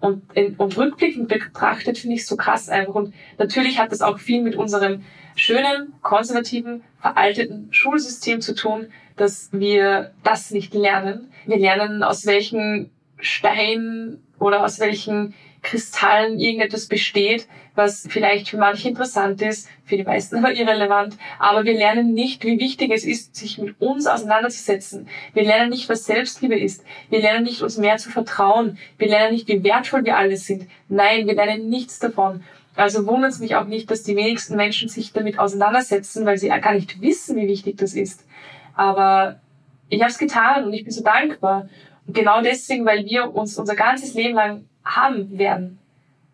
und, 0.00 0.22
und 0.58 0.76
rückblickend 0.76 1.28
betrachtet 1.28 1.98
finde 1.98 2.16
ich 2.16 2.22
es 2.22 2.26
so 2.26 2.36
krass 2.36 2.68
einfach. 2.68 2.94
Und 2.94 3.14
natürlich 3.38 3.78
hat 3.78 3.92
das 3.92 4.02
auch 4.02 4.18
viel 4.18 4.42
mit 4.42 4.54
unserem 4.54 5.02
schönen, 5.34 5.94
konservativen, 6.02 6.82
veralteten 7.00 7.68
Schulsystem 7.70 8.40
zu 8.40 8.54
tun, 8.54 8.88
dass 9.16 9.48
wir 9.52 10.12
das 10.22 10.50
nicht 10.50 10.74
lernen. 10.74 11.30
Wir 11.46 11.58
lernen, 11.58 12.02
aus 12.02 12.26
welchen 12.26 12.90
Stein 13.18 14.18
oder 14.38 14.64
aus 14.64 14.80
welchen 14.80 15.34
Kristallen 15.64 16.38
irgendetwas 16.38 16.86
besteht, 16.86 17.48
was 17.74 18.06
vielleicht 18.08 18.50
für 18.50 18.58
manche 18.58 18.88
interessant 18.88 19.42
ist, 19.42 19.68
für 19.84 19.96
die 19.96 20.04
meisten 20.04 20.36
aber 20.38 20.52
irrelevant. 20.52 21.16
Aber 21.40 21.64
wir 21.64 21.74
lernen 21.74 22.14
nicht, 22.14 22.44
wie 22.44 22.60
wichtig 22.60 22.92
es 22.92 23.04
ist, 23.04 23.34
sich 23.34 23.58
mit 23.58 23.80
uns 23.80 24.06
auseinanderzusetzen. 24.06 25.08
Wir 25.32 25.42
lernen 25.42 25.70
nicht, 25.70 25.88
was 25.88 26.04
Selbstliebe 26.04 26.56
ist. 26.56 26.84
Wir 27.10 27.20
lernen 27.20 27.44
nicht, 27.44 27.62
uns 27.62 27.78
mehr 27.78 27.96
zu 27.96 28.10
vertrauen. 28.10 28.78
Wir 28.98 29.08
lernen 29.08 29.32
nicht, 29.32 29.48
wie 29.48 29.64
wertvoll 29.64 30.04
wir 30.04 30.16
alle 30.16 30.36
sind. 30.36 30.68
Nein, 30.88 31.26
wir 31.26 31.34
lernen 31.34 31.68
nichts 31.68 31.98
davon. 31.98 32.44
Also 32.76 33.06
wundert 33.06 33.32
es 33.32 33.38
mich 33.38 33.56
auch 33.56 33.66
nicht, 33.66 33.90
dass 33.90 34.02
die 34.02 34.16
wenigsten 34.16 34.56
Menschen 34.56 34.88
sich 34.88 35.12
damit 35.12 35.38
auseinandersetzen, 35.38 36.26
weil 36.26 36.38
sie 36.38 36.48
gar 36.48 36.74
nicht 36.74 37.00
wissen, 37.00 37.36
wie 37.36 37.48
wichtig 37.48 37.78
das 37.78 37.94
ist. 37.94 38.26
Aber 38.74 39.40
ich 39.88 40.00
habe 40.00 40.10
es 40.10 40.18
getan 40.18 40.64
und 40.64 40.72
ich 40.72 40.84
bin 40.84 40.92
so 40.92 41.02
dankbar. 41.02 41.68
Und 42.06 42.14
genau 42.14 42.42
deswegen, 42.42 42.84
weil 42.84 43.04
wir 43.06 43.34
uns 43.34 43.58
unser 43.58 43.76
ganzes 43.76 44.14
Leben 44.14 44.34
lang 44.34 44.64
haben 44.84 45.38
werden, 45.38 45.78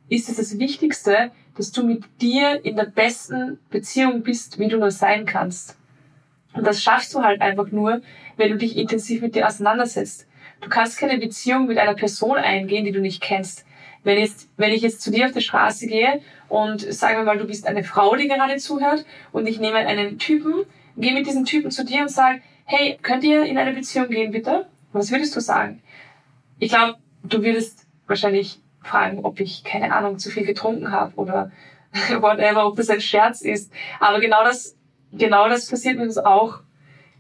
ist 0.08 0.28
es 0.28 0.36
das 0.36 0.58
Wichtigste, 0.58 1.30
dass 1.56 1.72
du 1.72 1.86
mit 1.86 2.04
dir 2.20 2.64
in 2.64 2.76
der 2.76 2.84
besten 2.84 3.58
Beziehung 3.70 4.22
bist, 4.22 4.58
wie 4.58 4.68
du 4.68 4.78
nur 4.78 4.90
sein 4.90 5.24
kannst. 5.26 5.76
Und 6.52 6.66
das 6.66 6.82
schaffst 6.82 7.14
du 7.14 7.22
halt 7.22 7.40
einfach 7.40 7.70
nur, 7.70 8.02
wenn 8.36 8.50
du 8.50 8.56
dich 8.56 8.76
intensiv 8.76 9.22
mit 9.22 9.34
dir 9.34 9.46
auseinandersetzt. 9.46 10.26
Du 10.60 10.68
kannst 10.68 10.98
keine 10.98 11.18
Beziehung 11.18 11.66
mit 11.66 11.78
einer 11.78 11.94
Person 11.94 12.36
eingehen, 12.36 12.84
die 12.84 12.92
du 12.92 13.00
nicht 13.00 13.22
kennst. 13.22 13.64
Wenn, 14.02 14.18
jetzt, 14.18 14.48
wenn 14.56 14.72
ich 14.72 14.82
jetzt 14.82 15.02
zu 15.02 15.10
dir 15.10 15.26
auf 15.26 15.32
die 15.32 15.42
Straße 15.42 15.86
gehe 15.86 16.20
und 16.48 16.80
sagen 16.80 17.18
wir 17.18 17.24
mal, 17.24 17.38
du 17.38 17.46
bist 17.46 17.66
eine 17.66 17.84
Frau, 17.84 18.16
die 18.16 18.28
gerade 18.28 18.56
zuhört 18.56 19.04
und 19.32 19.46
ich 19.46 19.60
nehme 19.60 19.78
einen 19.78 20.18
Typen, 20.18 20.64
gehe 20.96 21.14
mit 21.14 21.26
diesem 21.26 21.44
Typen 21.44 21.70
zu 21.70 21.84
dir 21.84 22.02
und 22.02 22.10
sage, 22.10 22.40
hey, 22.64 22.98
könnt 23.02 23.24
ihr 23.24 23.44
in 23.44 23.58
eine 23.58 23.72
Beziehung 23.72 24.08
gehen, 24.08 24.32
bitte? 24.32 24.66
Was 24.92 25.10
würdest 25.10 25.36
du 25.36 25.40
sagen? 25.40 25.82
Ich 26.58 26.70
glaube, 26.70 26.98
du 27.22 27.42
würdest 27.42 27.86
wahrscheinlich 28.10 28.60
fragen, 28.82 29.24
ob 29.24 29.40
ich, 29.40 29.64
keine 29.64 29.94
Ahnung, 29.94 30.18
zu 30.18 30.30
viel 30.30 30.44
getrunken 30.44 30.90
habe 30.90 31.14
oder 31.16 31.50
whatever, 32.20 32.66
ob 32.66 32.76
das 32.76 32.90
ein 32.90 33.00
Scherz 33.00 33.40
ist. 33.40 33.72
Aber 33.98 34.20
genau 34.20 34.44
das, 34.44 34.76
genau 35.12 35.48
das 35.48 35.68
passiert 35.68 35.96
mit 35.96 36.06
uns 36.06 36.18
auch. 36.18 36.60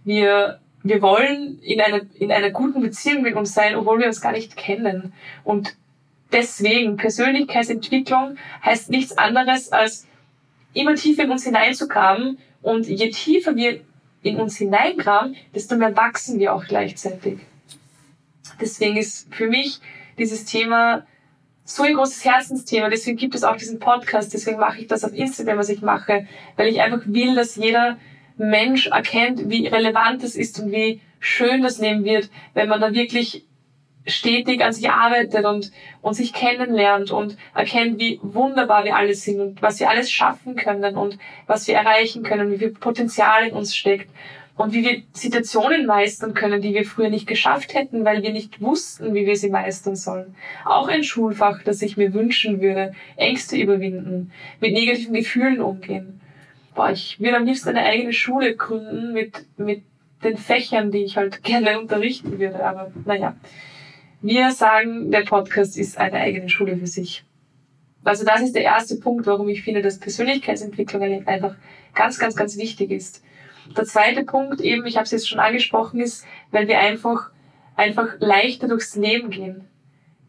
Wir, 0.04 0.60
wir 0.82 1.02
wollen 1.02 1.58
in 1.62 1.80
einer, 1.80 2.00
in 2.14 2.32
einer 2.32 2.50
guten 2.50 2.80
Beziehung 2.80 3.22
mit 3.22 3.34
uns 3.34 3.54
sein, 3.54 3.74
obwohl 3.76 4.00
wir 4.00 4.06
uns 4.06 4.20
gar 4.20 4.32
nicht 4.32 4.56
kennen. 4.56 5.12
Und 5.44 5.76
deswegen, 6.32 6.96
Persönlichkeitsentwicklung 6.96 8.36
heißt 8.64 8.90
nichts 8.90 9.16
anderes 9.16 9.72
als 9.72 10.06
immer 10.72 10.94
tiefer 10.94 11.24
in 11.24 11.30
uns 11.30 11.44
hineinzugraben 11.44 12.38
und 12.62 12.86
je 12.86 13.10
tiefer 13.10 13.56
wir 13.56 13.80
in 14.22 14.38
uns 14.38 14.56
hineingraben, 14.56 15.36
desto 15.54 15.76
mehr 15.76 15.96
wachsen 15.96 16.38
wir 16.38 16.54
auch 16.54 16.64
gleichzeitig. 16.64 17.40
Deswegen 18.60 18.96
ist 18.96 19.32
für 19.34 19.48
mich 19.48 19.80
dieses 20.18 20.44
Thema 20.44 21.06
so 21.64 21.82
ein 21.84 21.94
großes 21.94 22.24
Herzensthema. 22.24 22.88
Deswegen 22.88 23.16
gibt 23.16 23.34
es 23.34 23.44
auch 23.44 23.56
diesen 23.56 23.78
Podcast. 23.78 24.32
Deswegen 24.34 24.58
mache 24.58 24.80
ich 24.80 24.86
das 24.88 25.04
auf 25.04 25.14
Instagram, 25.14 25.58
was 25.58 25.68
ich 25.68 25.82
mache, 25.82 26.26
weil 26.56 26.68
ich 26.68 26.80
einfach 26.80 27.02
will, 27.06 27.34
dass 27.34 27.56
jeder 27.56 27.96
Mensch 28.36 28.86
erkennt, 28.88 29.50
wie 29.50 29.66
relevant 29.66 30.22
es 30.24 30.34
ist 30.34 30.58
und 30.60 30.72
wie 30.72 31.00
schön 31.20 31.62
das 31.62 31.78
Leben 31.78 32.04
wird, 32.04 32.30
wenn 32.54 32.68
man 32.68 32.80
da 32.80 32.92
wirklich 32.94 33.44
stetig 34.06 34.64
an 34.64 34.72
sich 34.72 34.90
arbeitet 34.90 35.44
und, 35.44 35.72
und 36.00 36.14
sich 36.14 36.32
kennenlernt 36.32 37.10
und 37.10 37.36
erkennt, 37.54 38.00
wie 38.00 38.18
wunderbar 38.22 38.84
wir 38.84 38.96
alle 38.96 39.14
sind 39.14 39.40
und 39.40 39.62
was 39.62 39.78
wir 39.78 39.90
alles 39.90 40.10
schaffen 40.10 40.56
können 40.56 40.96
und 40.96 41.18
was 41.46 41.68
wir 41.68 41.74
erreichen 41.74 42.22
können, 42.22 42.50
wie 42.50 42.58
viel 42.58 42.70
Potenzial 42.70 43.46
in 43.46 43.54
uns 43.54 43.76
steckt 43.76 44.10
und 44.60 44.74
wie 44.74 44.84
wir 44.84 45.02
Situationen 45.14 45.86
meistern 45.86 46.34
können, 46.34 46.60
die 46.60 46.74
wir 46.74 46.84
früher 46.84 47.08
nicht 47.08 47.26
geschafft 47.26 47.72
hätten, 47.72 48.04
weil 48.04 48.22
wir 48.22 48.30
nicht 48.30 48.60
wussten, 48.60 49.14
wie 49.14 49.24
wir 49.24 49.34
sie 49.34 49.48
meistern 49.48 49.96
sollen. 49.96 50.34
Auch 50.66 50.86
ein 50.88 51.02
Schulfach, 51.02 51.62
das 51.62 51.80
ich 51.80 51.96
mir 51.96 52.12
wünschen 52.12 52.60
würde, 52.60 52.92
Ängste 53.16 53.56
überwinden, 53.56 54.32
mit 54.60 54.74
negativen 54.74 55.14
Gefühlen 55.14 55.62
umgehen. 55.62 56.20
Boah, 56.74 56.90
ich 56.90 57.18
würde 57.20 57.38
am 57.38 57.46
liebsten 57.46 57.70
eine 57.70 57.84
eigene 57.84 58.12
Schule 58.12 58.54
gründen 58.54 59.14
mit, 59.14 59.46
mit 59.56 59.82
den 60.22 60.36
Fächern, 60.36 60.90
die 60.90 61.04
ich 61.04 61.16
halt 61.16 61.42
gerne 61.42 61.80
unterrichten 61.80 62.38
würde, 62.38 62.62
aber 62.62 62.92
naja. 63.06 63.36
Wir 64.20 64.52
sagen, 64.52 65.10
der 65.10 65.22
Podcast 65.22 65.78
ist 65.78 65.96
eine 65.96 66.18
eigene 66.18 66.50
Schule 66.50 66.76
für 66.76 66.86
sich. 66.86 67.24
Also 68.04 68.26
das 68.26 68.42
ist 68.42 68.54
der 68.54 68.64
erste 68.64 68.96
Punkt, 68.96 69.26
warum 69.26 69.48
ich 69.48 69.62
finde, 69.62 69.80
dass 69.80 69.98
Persönlichkeitsentwicklung 69.98 71.26
einfach 71.26 71.54
ganz, 71.94 72.18
ganz, 72.18 72.36
ganz 72.36 72.58
wichtig 72.58 72.90
ist. 72.90 73.22
Der 73.76 73.84
zweite 73.84 74.24
Punkt 74.24 74.60
eben, 74.60 74.86
ich 74.86 74.96
habe 74.96 75.04
es 75.04 75.12
jetzt 75.12 75.28
schon 75.28 75.38
angesprochen, 75.38 76.00
ist, 76.00 76.26
weil 76.50 76.66
wir 76.66 76.78
einfach, 76.78 77.30
einfach 77.76 78.08
leichter 78.18 78.68
durchs 78.68 78.96
Leben 78.96 79.30
gehen. 79.30 79.68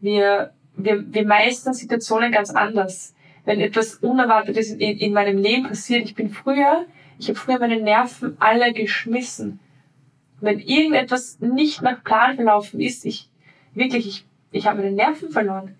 Wir, 0.00 0.52
wir, 0.76 1.04
wir 1.12 1.26
meistern 1.26 1.74
Situationen 1.74 2.32
ganz 2.32 2.50
anders. 2.50 3.14
Wenn 3.44 3.60
etwas 3.60 3.96
Unerwartetes 3.96 4.70
in, 4.70 4.98
in 4.98 5.12
meinem 5.12 5.38
Leben 5.38 5.64
passiert, 5.64 6.04
ich 6.04 6.14
bin 6.14 6.30
früher, 6.30 6.86
ich 7.18 7.28
habe 7.28 7.38
früher 7.38 7.58
meine 7.58 7.80
Nerven 7.80 8.36
alle 8.38 8.72
geschmissen. 8.72 9.58
Wenn 10.40 10.58
irgendetwas 10.58 11.38
nicht 11.40 11.82
nach 11.82 12.02
Plan 12.02 12.36
verlaufen 12.36 12.80
ist, 12.80 13.04
ich, 13.04 13.28
wirklich, 13.74 14.06
ich, 14.06 14.24
ich 14.50 14.66
habe 14.66 14.78
meine 14.78 14.92
Nerven 14.92 15.30
verloren. 15.30 15.76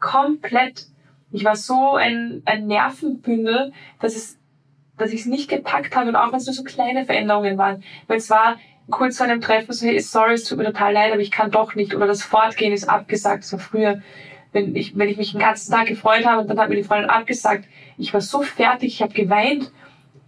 Komplett. 0.00 0.86
Ich 1.32 1.44
war 1.44 1.56
so 1.56 1.94
ein, 1.94 2.42
ein 2.44 2.66
Nervenbündel, 2.66 3.72
dass 4.00 4.16
es, 4.16 4.38
dass 4.96 5.12
ich 5.12 5.20
es 5.20 5.26
nicht 5.26 5.48
gepackt 5.48 5.96
habe 5.96 6.08
und 6.08 6.16
auch 6.16 6.32
wenn 6.32 6.38
es 6.38 6.46
nur 6.46 6.54
so 6.54 6.64
kleine 6.64 7.04
Veränderungen 7.04 7.58
waren. 7.58 7.82
Weil 8.06 8.18
es 8.18 8.30
war 8.30 8.56
kurz 8.90 9.16
vor 9.16 9.26
einem 9.26 9.40
Treffen 9.40 9.72
so, 9.72 9.86
hey, 9.86 9.98
sorry, 10.00 10.34
es 10.34 10.44
tut 10.44 10.58
mir 10.58 10.64
total 10.64 10.92
leid, 10.92 11.12
aber 11.12 11.20
ich 11.20 11.30
kann 11.30 11.50
doch 11.50 11.74
nicht. 11.74 11.94
Oder 11.94 12.06
das 12.06 12.22
Fortgehen 12.22 12.72
ist 12.72 12.88
abgesagt, 12.88 13.44
so 13.44 13.58
früher. 13.58 14.02
Wenn 14.52 14.76
ich, 14.76 14.96
wenn 14.96 15.08
ich 15.08 15.16
mich 15.16 15.32
den 15.32 15.40
ganzen 15.40 15.72
Tag 15.72 15.86
gefreut 15.86 16.24
habe 16.24 16.42
und 16.42 16.48
dann 16.48 16.60
hat 16.60 16.68
mir 16.68 16.76
die 16.76 16.84
Freundin 16.84 17.10
abgesagt. 17.10 17.64
Ich 17.98 18.14
war 18.14 18.20
so 18.20 18.42
fertig, 18.42 18.94
ich 18.94 19.02
habe 19.02 19.12
geweint. 19.12 19.72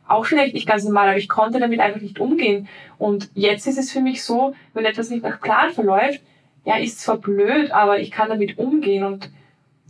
Auch 0.09 0.27
vielleicht 0.27 0.55
nicht 0.55 0.69
ganz 0.69 0.85
normal, 0.85 1.09
aber 1.09 1.19
ich 1.19 1.29
konnte 1.29 1.61
damit 1.61 1.81
einfach 1.81 2.01
nicht 2.01 2.19
umgehen. 2.19 2.69
Und 2.99 3.31
jetzt 3.35 3.67
ist 3.67 3.79
es 3.79 3.93
für 3.93 4.01
mich 4.01 4.23
so, 4.23 4.55
wenn 4.73 4.85
etwas 4.85 5.11
nicht 5.11 5.23
nach 5.23 5.41
Plan 5.41 5.73
verläuft, 5.73 6.21
ja, 6.65 6.77
ist 6.77 7.01
zwar 7.01 7.19
blöd, 7.19 7.71
aber 7.71 8.01
ich 8.01 8.11
kann 8.11 8.29
damit 8.29 8.59
umgehen 8.59 9.05
und, 9.05 9.31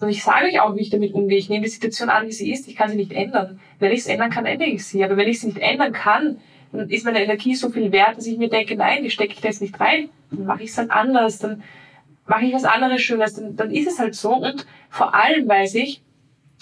und 0.00 0.10
ich 0.10 0.22
sage 0.22 0.46
euch 0.46 0.60
auch, 0.60 0.76
wie 0.76 0.82
ich 0.82 0.90
damit 0.90 1.14
umgehe. 1.14 1.38
Ich 1.38 1.48
nehme 1.48 1.64
die 1.64 1.70
Situation 1.70 2.10
an, 2.10 2.26
wie 2.26 2.32
sie 2.32 2.52
ist. 2.52 2.68
Ich 2.68 2.76
kann 2.76 2.90
sie 2.90 2.96
nicht 2.96 3.12
ändern. 3.12 3.58
Wenn 3.78 3.92
ich 3.92 4.00
es 4.00 4.06
ändern 4.06 4.30
kann, 4.30 4.44
ändere 4.44 4.68
ich 4.68 4.84
sie. 4.84 5.02
Aber 5.02 5.16
wenn 5.16 5.28
ich 5.28 5.40
sie 5.40 5.46
nicht 5.46 5.58
ändern 5.58 5.92
kann, 5.92 6.38
dann 6.72 6.90
ist 6.90 7.06
meine 7.06 7.22
Energie 7.22 7.54
so 7.54 7.70
viel 7.70 7.92
wert, 7.92 8.18
dass 8.18 8.26
ich 8.26 8.36
mir 8.36 8.50
denke, 8.50 8.76
nein, 8.76 9.02
die 9.02 9.10
stecke 9.10 9.32
ich 9.32 9.40
da 9.40 9.48
jetzt 9.48 9.62
nicht 9.62 9.80
rein. 9.80 10.10
Dann 10.30 10.44
mache 10.44 10.62
ich 10.62 10.70
es 10.70 10.76
dann 10.76 10.90
anders. 10.90 11.38
Dann 11.38 11.62
mache 12.26 12.44
ich 12.44 12.52
was 12.52 12.64
anderes 12.64 13.00
Schönes. 13.00 13.34
Dann, 13.34 13.56
dann 13.56 13.70
ist 13.70 13.88
es 13.88 13.98
halt 13.98 14.14
so. 14.14 14.34
Und 14.34 14.66
vor 14.90 15.14
allem 15.14 15.48
weiß 15.48 15.76
ich, 15.76 16.02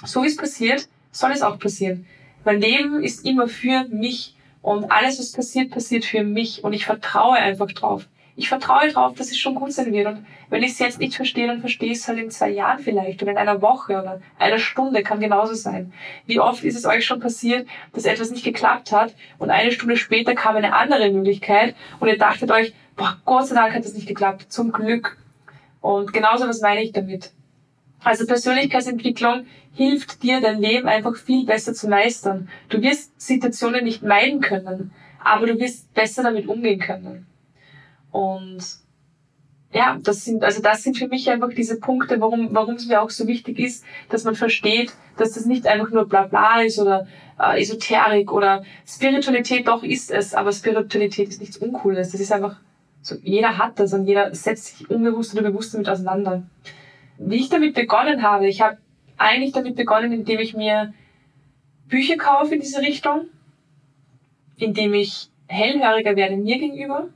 so 0.05 0.23
wie 0.23 0.29
es 0.29 0.37
passiert, 0.37 0.89
soll 1.11 1.33
es 1.33 1.43
auch 1.43 1.59
passieren. 1.59 2.07
Mein 2.45 2.61
Leben 2.61 3.03
ist 3.03 3.27
immer 3.27 3.49
für 3.49 3.85
mich. 3.89 4.37
Und 4.63 4.93
alles, 4.93 5.19
was 5.19 5.33
passiert, 5.33 5.73
passiert 5.73 6.05
für 6.05 6.23
mich. 6.23 6.63
Und 6.63 6.73
ich 6.73 6.87
vertraue 6.87 7.37
einfach 7.37 7.73
drauf 7.73 8.07
ich 8.37 8.49
vertraue 8.49 8.91
darauf, 8.91 9.15
dass 9.15 9.31
es 9.31 9.39
schon 9.39 9.55
gut 9.55 9.73
sein 9.73 9.93
wird. 9.93 10.09
Und 10.09 10.27
wenn 10.51 10.63
ich 10.63 10.73
es 10.73 10.79
jetzt 10.79 10.99
nicht 10.99 11.15
verstehe, 11.15 11.47
dann 11.47 11.61
verstehe 11.61 11.93
ich 11.93 11.99
es 11.99 12.09
halt 12.09 12.19
in 12.19 12.31
zwei 12.31 12.51
Jahren 12.51 12.81
vielleicht 12.81 13.23
oder 13.23 13.33
in 13.33 13.39
einer 13.39 13.63
Woche 13.63 13.93
oder 13.93 14.21
einer 14.39 14.59
Stunde, 14.59 15.03
kann 15.03 15.21
genauso 15.21 15.55
sein. 15.55 15.93
Wie 16.27 16.41
oft 16.41 16.65
ist 16.65 16.77
es 16.77 16.85
euch 16.85 17.05
schon 17.05 17.21
passiert, 17.21 17.69
dass 17.93 18.05
etwas 18.05 18.31
nicht 18.31 18.45
geklappt 18.45 18.91
hat 18.93 19.15
und 19.39 19.51
eine 19.51 19.73
Stunde 19.73 19.97
später 19.97 20.35
kam 20.35 20.57
eine 20.57 20.75
andere 20.75 21.11
Möglichkeit 21.11 21.77
und 22.01 22.09
ihr 22.09 22.19
dachtet 22.19 22.51
euch, 22.51 22.75
boah, 22.97 23.17
Gott 23.25 23.47
sei 23.47 23.55
Dank 23.55 23.75
hat 23.75 23.85
das 23.85 23.95
nicht 23.95 24.09
geklappt, 24.09 24.53
zum 24.53 24.73
Glück. 24.73 25.17
Und 25.81 26.13
genauso 26.13 26.49
was 26.49 26.61
meine 26.61 26.83
ich 26.83 26.93
damit. 26.93 27.31
Also 28.03 28.27
Persönlichkeitsentwicklung 28.27 29.47
hilft 29.75 30.23
dir, 30.23 30.41
dein 30.41 30.61
Leben 30.61 30.89
einfach 30.89 31.17
viel 31.17 31.47
besser 31.47 31.73
zu 31.73 31.89
meistern. 31.89 32.49
Du 32.69 32.83
wirst 32.83 33.21
Situationen 33.21 33.85
nicht 33.85 34.03
meiden 34.03 34.41
können, 34.41 34.93
aber 35.23 35.47
du 35.47 35.59
wirst 35.59 35.93
besser 35.95 36.23
damit 36.23 36.49
umgehen 36.49 36.81
können. 36.81 37.27
Und 38.15 38.63
ja, 39.73 39.99
das 40.01 40.25
sind, 40.25 40.45
also 40.45 40.63
das 40.63 40.85
sind 40.85 40.97
für 40.97 41.09
mich 41.09 41.29
einfach 41.29 41.49
diese 41.49 41.81
Punkte, 41.81 42.21
warum, 42.21 42.51
warum 42.53 42.77
es 42.77 42.87
mir 42.87 43.03
auch 43.03 43.11
so 43.11 43.27
wichtig 43.27 43.59
ist, 43.59 43.85
dass 44.09 44.23
man 44.23 44.37
versteht, 44.37 44.93
dass 45.17 45.33
das 45.33 45.47
nicht 45.47 45.67
einfach 45.67 45.91
nur 45.91 46.05
Blabla 46.09 46.63
ist 46.63 46.79
oder 46.79 47.09
äh, 47.41 47.61
Esoterik 47.61 48.31
oder 48.31 48.63
Spiritualität, 48.87 49.67
doch 49.67 49.83
ist 49.83 50.13
es, 50.13 50.33
aber 50.33 50.53
Spiritualität 50.53 51.29
ist 51.29 51.41
nichts 51.41 51.57
Uncooles. 51.57 52.13
Das 52.13 52.21
ist 52.21 52.31
einfach 52.31 52.61
so, 53.03 53.17
jeder 53.21 53.59
hat 53.59 53.81
das 53.81 53.93
und 53.93 54.07
jeder 54.07 54.33
setzt 54.33 54.79
sich 54.79 54.89
unbewusst 54.89 55.35
oder 55.35 55.51
bewusst 55.51 55.75
damit 55.75 55.89
auseinander. 55.89 56.45
Wie 57.19 57.41
ich 57.41 57.49
damit 57.49 57.75
begonnen 57.75 58.23
habe, 58.23 58.47
ich 58.47 58.61
habe 58.61 58.79
eigentlich 59.19 59.51
damit 59.51 59.75
begonnen, 59.75 60.13
indem 60.13 60.39
ich 60.39 60.55
mir 60.55 60.95
Bücher 61.89 62.17
kaufe 62.17 62.55
in 62.55 62.61
diese 62.61 62.81
Richtung, 62.81 63.23
indem 64.57 64.95
ich 64.95 65.31
hellhöriger 65.49 66.15
werde 66.15 66.37
mir 66.37 66.61
gegenüber, 66.61 67.09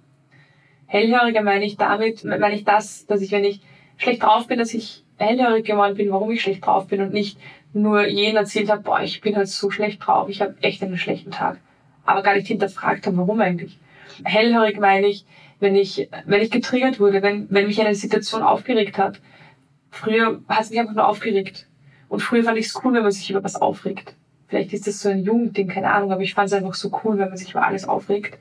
hellhöriger 0.88 1.42
meine 1.42 1.64
ich 1.64 1.76
damit, 1.76 2.24
meine 2.24 2.54
ich 2.54 2.64
das, 2.64 3.06
dass 3.06 3.20
ich, 3.20 3.30
wenn 3.30 3.44
ich 3.44 3.60
schlecht 3.98 4.22
drauf 4.22 4.48
bin, 4.48 4.58
dass 4.58 4.74
ich 4.74 5.04
hellhörig 5.18 5.64
geworden 5.64 5.96
bin, 5.96 6.10
warum 6.10 6.30
ich 6.32 6.42
schlecht 6.42 6.66
drauf 6.66 6.88
bin 6.88 7.00
und 7.00 7.12
nicht 7.12 7.38
nur 7.72 8.06
jenen 8.06 8.36
erzählt 8.36 8.70
habe, 8.70 8.82
boah, 8.82 9.00
ich 9.00 9.20
bin 9.20 9.36
halt 9.36 9.48
so 9.48 9.70
schlecht 9.70 10.04
drauf, 10.04 10.28
ich 10.28 10.40
habe 10.40 10.56
echt 10.62 10.82
einen 10.82 10.98
schlechten 10.98 11.30
Tag. 11.30 11.58
Aber 12.04 12.22
gar 12.22 12.34
nicht 12.34 12.46
hinterfragt 12.46 13.06
habe, 13.06 13.18
warum 13.18 13.40
eigentlich. 13.40 13.78
Hellhörig 14.24 14.80
meine 14.80 15.06
ich, 15.06 15.26
wenn 15.60 15.76
ich, 15.76 16.08
wenn 16.24 16.40
ich 16.40 16.50
getriggert 16.50 16.98
wurde, 16.98 17.22
wenn, 17.22 17.46
wenn 17.50 17.66
mich 17.66 17.80
eine 17.80 17.94
Situation 17.94 18.42
aufgeregt 18.42 18.96
hat. 18.96 19.20
Früher 19.90 20.40
hat 20.48 20.62
es 20.62 20.70
mich 20.70 20.80
einfach 20.80 20.94
nur 20.94 21.06
aufgeregt. 21.06 21.66
Und 22.08 22.20
früher 22.20 22.44
fand 22.44 22.56
ich 22.56 22.66
es 22.66 22.80
cool, 22.82 22.94
wenn 22.94 23.02
man 23.02 23.12
sich 23.12 23.28
über 23.30 23.44
was 23.44 23.56
aufregt. 23.56 24.14
Vielleicht 24.46 24.72
ist 24.72 24.86
das 24.86 25.00
so 25.00 25.10
ein 25.10 25.22
Jugendding, 25.22 25.68
keine 25.68 25.90
Ahnung, 25.92 26.12
aber 26.12 26.22
ich 26.22 26.32
fand 26.32 26.46
es 26.46 26.54
einfach 26.54 26.74
so 26.74 26.90
cool, 27.04 27.18
wenn 27.18 27.28
man 27.28 27.36
sich 27.36 27.50
über 27.50 27.66
alles 27.66 27.86
aufregt 27.86 28.38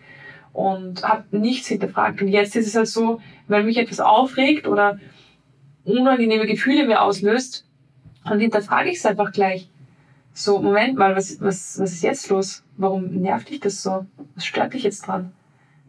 und 0.57 1.03
habe 1.03 1.37
nichts 1.37 1.67
hinterfragt. 1.67 2.19
Und 2.19 2.29
jetzt 2.29 2.55
ist 2.55 2.65
es 2.65 2.75
halt 2.75 2.87
so, 2.87 3.21
wenn 3.47 3.67
mich 3.67 3.77
etwas 3.77 3.99
aufregt 3.99 4.65
oder 4.67 4.99
unangenehme 5.83 6.47
Gefühle 6.47 6.87
mir 6.87 7.03
auslöst, 7.03 7.67
dann 8.25 8.39
hinterfrage 8.39 8.89
ich 8.89 8.97
es 8.97 9.05
einfach 9.05 9.31
gleich. 9.31 9.69
So, 10.33 10.59
Moment 10.59 10.97
mal, 10.97 11.15
was, 11.15 11.39
was, 11.41 11.79
was 11.79 11.91
ist 11.91 12.01
jetzt 12.01 12.29
los? 12.29 12.63
Warum 12.75 13.21
nervt 13.21 13.51
dich 13.51 13.59
das 13.59 13.83
so? 13.83 14.07
Was 14.33 14.47
stört 14.47 14.73
dich 14.73 14.81
jetzt 14.81 15.05
dran? 15.05 15.31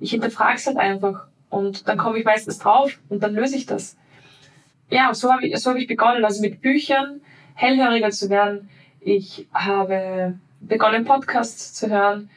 Ich 0.01 0.11
hinterfrage 0.11 0.57
es 0.57 0.67
halt 0.67 0.77
einfach 0.77 1.29
und 1.49 1.89
dann 1.89 1.97
komme 1.97 2.19
ich 2.19 2.27
meistens 2.27 2.59
drauf 2.59 2.99
und 3.09 3.23
dann 3.23 3.33
löse 3.33 3.57
ich 3.57 3.65
das. 3.65 3.97
Ja, 4.91 5.15
so 5.15 5.33
habe 5.33 5.47
ich, 5.47 5.57
so 5.57 5.71
hab 5.71 5.79
ich 5.79 5.87
begonnen, 5.87 6.27
also 6.27 6.43
mit 6.43 6.61
Büchern 6.61 7.23
hellhöriger 7.55 8.11
zu 8.11 8.29
werden. 8.29 8.69
Ich 9.01 9.49
habe 9.55 10.39
begonnen, 10.61 11.07
Podcasts 11.07 11.73
zu 11.73 11.89
hören 11.89 12.29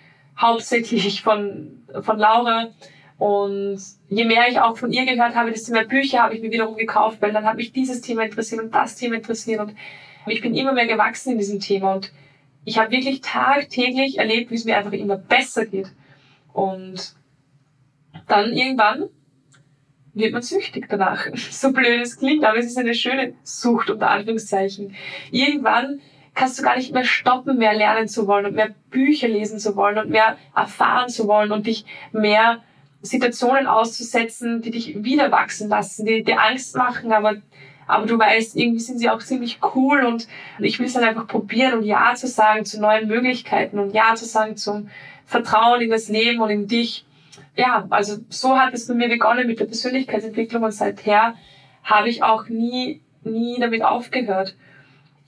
hauptsächlich 0.42 1.22
von, 1.22 1.81
von 2.02 2.18
Laura. 2.18 2.70
Und 3.18 3.80
je 4.10 4.26
mehr 4.26 4.48
ich 4.50 4.60
auch 4.60 4.78
von 4.78 4.92
ihr 4.92 5.06
gehört 5.06 5.36
habe, 5.36 5.52
desto 5.52 5.72
mehr 5.72 5.86
Bücher 5.86 6.24
habe 6.24 6.36
ich 6.36 6.42
mir 6.42 6.52
wiederum 6.52 6.76
gekauft, 6.76 7.18
weil 7.22 7.32
dann 7.32 7.46
hat 7.46 7.56
mich 7.56 7.72
dieses 7.72 8.02
Thema 8.02 8.24
interessiert 8.24 8.62
und 8.62 8.74
das 8.74 8.96
Thema 8.96 9.16
interessiert. 9.16 9.60
Und 9.60 9.76
ich 10.26 10.42
bin 10.42 10.56
immer 10.56 10.74
mehr 10.74 10.88
gewachsen 10.88 11.34
in 11.34 11.38
diesem 11.38 11.60
Thema. 11.60 11.94
Und 11.94 12.12
ich 12.66 12.80
habe 12.80 12.92
wirklich 12.92 13.22
tagtäglich 13.22 14.18
erlebt, 14.18 14.50
wie 14.50 14.56
es 14.56 14.66
mir 14.66 14.78
einfach 14.78 14.94
immer 14.94 15.18
besser 15.18 15.66
geht. 15.66 15.92
Und 16.54 17.16
dann 18.28 18.54
irgendwann 18.54 19.10
wird 20.14 20.34
man 20.34 20.42
süchtig 20.42 20.88
danach. 20.90 21.28
So 21.36 21.72
blöd 21.72 22.02
es 22.02 22.18
klingt, 22.18 22.44
aber 22.44 22.58
es 22.58 22.66
ist 22.66 22.78
eine 22.78 22.94
schöne 22.94 23.34
Sucht 23.44 23.90
unter 23.90 24.10
Anführungszeichen. 24.10 24.96
Irgendwann 25.32 26.02
kannst 26.34 26.60
du 26.60 26.64
gar 26.64 26.78
nicht 26.78 26.94
mehr 26.94 27.04
stoppen, 27.04 27.58
mehr 27.58 27.74
lernen 27.74 28.08
zu 28.08 28.28
wollen 28.28 28.46
und 28.46 28.56
mehr 28.56 28.74
Bücher 28.90 29.28
lesen 29.28 29.60
zu 29.60 29.76
wollen 29.76 29.98
und 29.98 30.10
mehr 30.10 30.38
erfahren 30.56 31.10
zu 31.10 31.28
wollen 31.28 31.52
und 31.52 31.68
dich 31.68 31.86
mehr 32.12 32.62
Situationen 33.02 33.68
auszusetzen, 33.68 34.62
die 34.62 34.72
dich 34.72 35.04
wieder 35.04 35.32
wachsen 35.32 35.70
lassen, 35.70 36.06
die 36.06 36.24
dir 36.24 36.42
Angst 36.42 36.76
machen, 36.76 37.12
aber, 37.12 37.36
aber 37.88 38.06
du 38.06 38.18
weißt, 38.18 38.56
irgendwie 38.56 38.80
sind 38.80 39.00
sie 39.00 39.10
auch 39.10 39.20
ziemlich 39.20 39.60
cool 39.76 40.06
und 40.06 40.28
ich 40.60 40.80
will 40.80 40.86
es 40.86 40.94
dann 40.94 41.04
einfach 41.04 41.28
probieren 41.28 41.80
und 41.80 41.84
Ja 41.84 42.14
zu 42.16 42.28
sagen 42.28 42.64
zu 42.64 42.80
neuen 42.80 43.08
Möglichkeiten 43.08 43.80
und 43.80 43.94
Ja 43.94 44.16
zu 44.16 44.26
sagen 44.26 44.56
zum 44.56 44.90
Vertrauen 45.26 45.82
in 45.82 45.90
das 45.90 46.10
Leben 46.10 46.42
und 46.42 46.50
in 46.50 46.68
dich. 46.68 47.06
Ja, 47.56 47.88
also 47.90 48.18
so 48.30 48.58
hat 48.58 48.74
es 48.74 48.88
bei 48.88 48.94
mir 48.94 49.10
begonnen 49.10 49.48
mit 49.48 49.60
der 49.60 49.66
Persönlichkeitsentwicklung 49.66 50.64
und 50.64 50.72
seither 50.72 51.36
habe 51.84 52.10
ich 52.10 52.24
auch 52.24 52.48
nie, 52.48 53.02
nie 53.24 53.60
damit 53.60 53.84
aufgehört. 53.84 54.56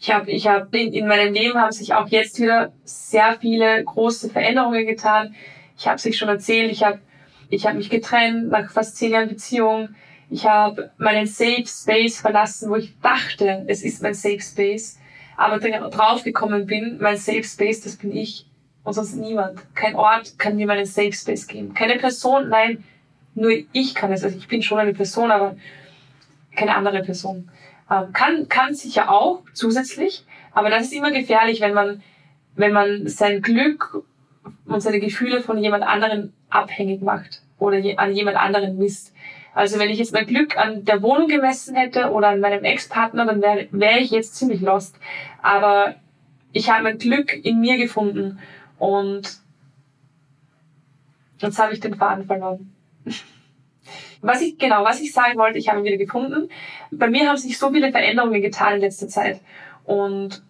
Ich 0.04 0.12
habe, 0.12 0.30
ich 0.30 0.50
habe 0.50 0.78
in, 0.78 0.92
in 0.92 1.08
meinem 1.08 1.34
Leben 1.34 1.58
haben 1.58 1.72
sich 1.72 1.94
auch 1.94 2.10
jetzt 2.10 2.38
wieder 2.38 2.74
sehr 2.84 3.38
viele 3.40 3.86
große 3.86 4.30
Veränderungen 4.30 4.86
getan. 4.86 5.34
Ich 5.78 5.88
habe 5.88 5.96
es 5.96 6.18
schon 6.18 6.28
erzählt, 6.28 6.70
ich 6.70 6.84
habe 6.84 7.00
ich 7.50 7.66
habe 7.66 7.78
mich 7.78 7.90
getrennt 7.90 8.50
nach 8.50 8.70
fast 8.70 8.98
zehn 8.98 9.12
Jahren 9.12 9.30
Beziehung. 9.30 9.96
Ich 10.30 10.46
habe 10.46 10.92
meinen 10.98 11.26
Safe 11.26 11.64
Space 11.66 12.20
verlassen, 12.20 12.70
wo 12.70 12.76
ich 12.76 13.00
dachte, 13.00 13.64
es 13.68 13.82
ist 13.82 14.04
mein 14.04 14.14
Safe 14.14 14.42
Space, 14.42 15.00
aber 15.38 15.60
draufgekommen 15.60 16.66
bin, 16.66 16.98
mein 17.00 17.16
Safe 17.16 17.46
Space, 17.46 17.80
das 17.80 17.96
bin 17.96 18.14
ich 18.14 18.46
und 18.84 18.92
sonst 18.92 19.16
niemand. 19.16 19.62
Kein 19.74 19.96
Ort 19.96 20.38
kann 20.38 20.58
mir 20.58 20.68
meinen 20.68 20.86
Safe 20.86 21.14
Space 21.14 21.48
geben. 21.48 21.74
Keine 21.74 21.96
Person, 21.96 22.50
nein, 22.50 22.84
nur 23.36 23.54
ich 23.72 23.96
kann 23.96 24.12
es. 24.12 24.26
Also 24.26 24.38
ich 24.38 24.50
bin 24.50 24.64
schon 24.64 24.80
eine 24.80 24.94
Person, 24.94 25.32
aber 25.32 25.56
keine 26.54 26.76
andere 26.76 27.04
Person. 27.04 27.50
Ähm, 27.90 28.14
kann, 28.14 28.48
kann 28.50 28.74
sicher 28.74 29.12
auch 29.12 29.44
zusätzlich, 29.54 30.26
aber 30.52 30.70
das 30.70 30.84
ist 30.84 30.94
immer 30.94 31.12
gefährlich, 31.12 31.62
wenn 31.62 31.74
man, 31.74 32.02
wenn 32.56 32.74
man 32.74 33.08
sein 33.08 33.42
Glück 33.42 34.04
und 34.66 34.82
seine 34.82 35.00
Gefühle 35.00 35.42
von 35.42 35.58
jemand 35.58 35.84
anderen 35.84 36.34
abhängig 36.50 37.02
macht 37.02 37.42
oder 37.60 37.82
an 37.98 38.14
jemand 38.14 38.38
anderen 38.38 38.78
misst. 38.78 39.14
Also 39.54 39.78
wenn 39.80 39.90
ich 39.90 40.00
jetzt 40.00 40.14
mein 40.14 40.26
Glück 40.26 40.58
an 40.58 40.84
der 40.84 41.02
Wohnung 41.02 41.28
gemessen 41.28 41.76
hätte 41.76 42.12
oder 42.12 42.30
an 42.30 42.40
meinem 42.40 42.64
Ex-Partner, 42.64 43.26
dann 43.26 43.42
wäre 43.42 43.68
wär 43.72 44.00
ich 44.00 44.12
jetzt 44.12 44.36
ziemlich 44.36 44.62
lost. 44.62 44.98
Aber 45.42 45.96
ich 46.52 46.72
habe 46.72 46.84
mein 46.84 46.98
Glück 46.98 47.34
in 47.44 47.60
mir 47.60 47.78
gefunden 47.78 48.40
und 48.80 49.40
jetzt 51.40 51.60
habe 51.60 51.74
ich 51.74 51.80
den 51.80 51.96
Faden 51.96 52.26
verloren. 52.26 52.74
Was 54.24 54.42
ich, 54.42 54.58
genau, 54.58 54.86
was 54.86 55.02
ich 55.02 55.12
sagen 55.12 55.38
wollte, 55.38 55.60
ich 55.60 55.68
habe 55.68 55.80
ihn 55.80 55.86
wieder 55.86 55.98
gefunden. 55.98 56.50
Bei 56.92 57.10
mir 57.10 57.28
haben 57.28 57.36
sich 57.36 57.58
so 57.58 57.72
viele 57.72 57.92
Veränderungen 57.92 58.42
getan 58.42 58.76
in 58.76 58.80
letzter 58.80 59.10
Zeit. 59.10 59.42
Und 59.84 60.42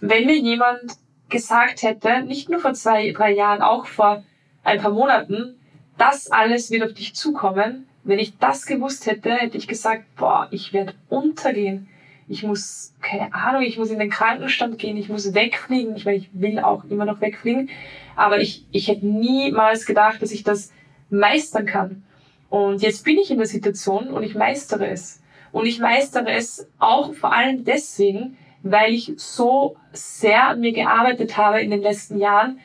wenn 0.00 0.24
mir 0.24 0.36
jemand 0.36 0.82
gesagt 1.28 1.82
hätte, 1.82 2.22
nicht 2.22 2.48
nur 2.48 2.60
vor 2.60 2.74
zwei, 2.74 3.10
drei 3.10 3.32
Jahren, 3.32 3.60
auch 3.60 3.86
vor 3.86 4.22
ein 4.62 4.80
paar 4.80 4.92
Monaten, 4.92 5.56
das 5.98 6.30
alles 6.30 6.70
wird 6.70 6.84
auf 6.84 6.94
dich 6.94 7.16
zukommen. 7.16 7.88
Wenn 8.04 8.20
ich 8.20 8.38
das 8.38 8.66
gewusst 8.66 9.06
hätte, 9.06 9.34
hätte 9.34 9.58
ich 9.58 9.66
gesagt, 9.66 10.04
boah, 10.14 10.46
ich 10.52 10.72
werde 10.72 10.94
untergehen. 11.08 11.88
Ich 12.28 12.44
muss, 12.44 12.94
keine 13.02 13.34
Ahnung, 13.34 13.62
ich 13.62 13.78
muss 13.78 13.90
in 13.90 13.98
den 13.98 14.10
Krankenstand 14.10 14.78
gehen, 14.78 14.96
ich 14.96 15.08
muss 15.08 15.34
wegfliegen. 15.34 15.96
Ich 15.96 16.04
meine, 16.04 16.18
ich 16.18 16.30
will 16.32 16.60
auch 16.60 16.84
immer 16.84 17.04
noch 17.04 17.20
wegfliegen. 17.20 17.68
Aber 18.14 18.40
ich, 18.40 18.64
ich 18.70 18.86
hätte 18.86 19.06
niemals 19.06 19.86
gedacht, 19.86 20.22
dass 20.22 20.30
ich 20.30 20.44
das 20.44 20.72
meistern 21.10 21.66
kann. 21.66 22.04
Und 22.48 22.82
jetzt 22.82 23.04
bin 23.04 23.18
ich 23.18 23.30
in 23.30 23.38
der 23.38 23.46
Situation 23.46 24.08
und 24.08 24.22
ich 24.22 24.34
meistere 24.34 24.88
es. 24.88 25.20
Und 25.52 25.66
ich 25.66 25.80
meistere 25.80 26.30
es 26.30 26.68
auch 26.78 27.14
vor 27.14 27.32
allem 27.32 27.64
deswegen, 27.64 28.36
weil 28.62 28.92
ich 28.92 29.12
so 29.16 29.76
sehr 29.92 30.48
an 30.48 30.60
mir 30.60 30.72
gearbeitet 30.72 31.36
habe 31.36 31.60
in 31.60 31.70
den 31.70 31.82
letzten 31.82 32.18
Jahren 32.18 32.58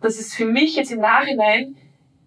das 0.00 0.18
ist 0.18 0.34
für 0.34 0.46
mich 0.46 0.76
jetzt 0.76 0.92
im 0.92 1.00
Nachhinein, 1.00 1.76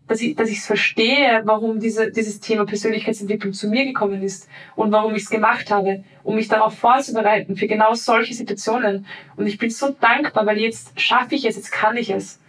dass 0.07 0.21
ich 0.21 0.35
dass 0.35 0.49
ich 0.49 0.57
es 0.57 0.65
verstehe, 0.65 1.41
warum 1.45 1.79
diese, 1.79 2.11
dieses 2.11 2.39
Thema 2.41 2.65
Persönlichkeitsentwicklung 2.65 3.53
zu 3.53 3.67
mir 3.67 3.85
gekommen 3.85 4.21
ist 4.23 4.49
und 4.75 4.91
warum 4.91 5.15
ich 5.15 5.23
es 5.23 5.29
gemacht 5.29 5.71
habe, 5.71 6.03
um 6.23 6.35
mich 6.35 6.49
darauf 6.49 6.77
vorzubereiten 6.77 7.55
für 7.55 7.67
genau 7.67 7.93
solche 7.93 8.33
Situationen. 8.33 9.05
Und 9.37 9.47
ich 9.47 9.57
bin 9.57 9.69
so 9.69 9.89
dankbar, 9.89 10.45
weil 10.45 10.59
jetzt 10.59 10.99
schaffe 10.99 11.35
ich 11.35 11.45
es, 11.45 11.55
jetzt 11.55 11.71
kann 11.71 11.95
ich 11.95 12.09
es. 12.09 12.39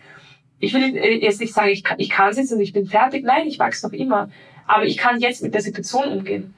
Ich 0.63 0.73
will 0.75 0.97
jetzt 0.97 1.41
nicht 1.41 1.53
sagen, 1.53 1.71
ich 1.71 1.83
kann, 1.83 1.99
ich 1.99 2.09
kann 2.09 2.31
es 2.31 2.37
jetzt 2.37 2.53
und 2.53 2.61
ich 2.61 2.73
bin 2.73 2.87
fertig. 2.87 3.25
Nein, 3.25 3.49
ich 3.49 3.59
wachse 3.59 3.85
noch 3.85 3.93
immer. 3.93 4.31
Aber 4.69 4.85
ich 4.85 4.97
kann 4.97 5.19
jetzt 5.19 5.43
mit 5.43 5.55
der 5.55 5.61
Situation 5.61 6.05
umgehen. 6.05 6.55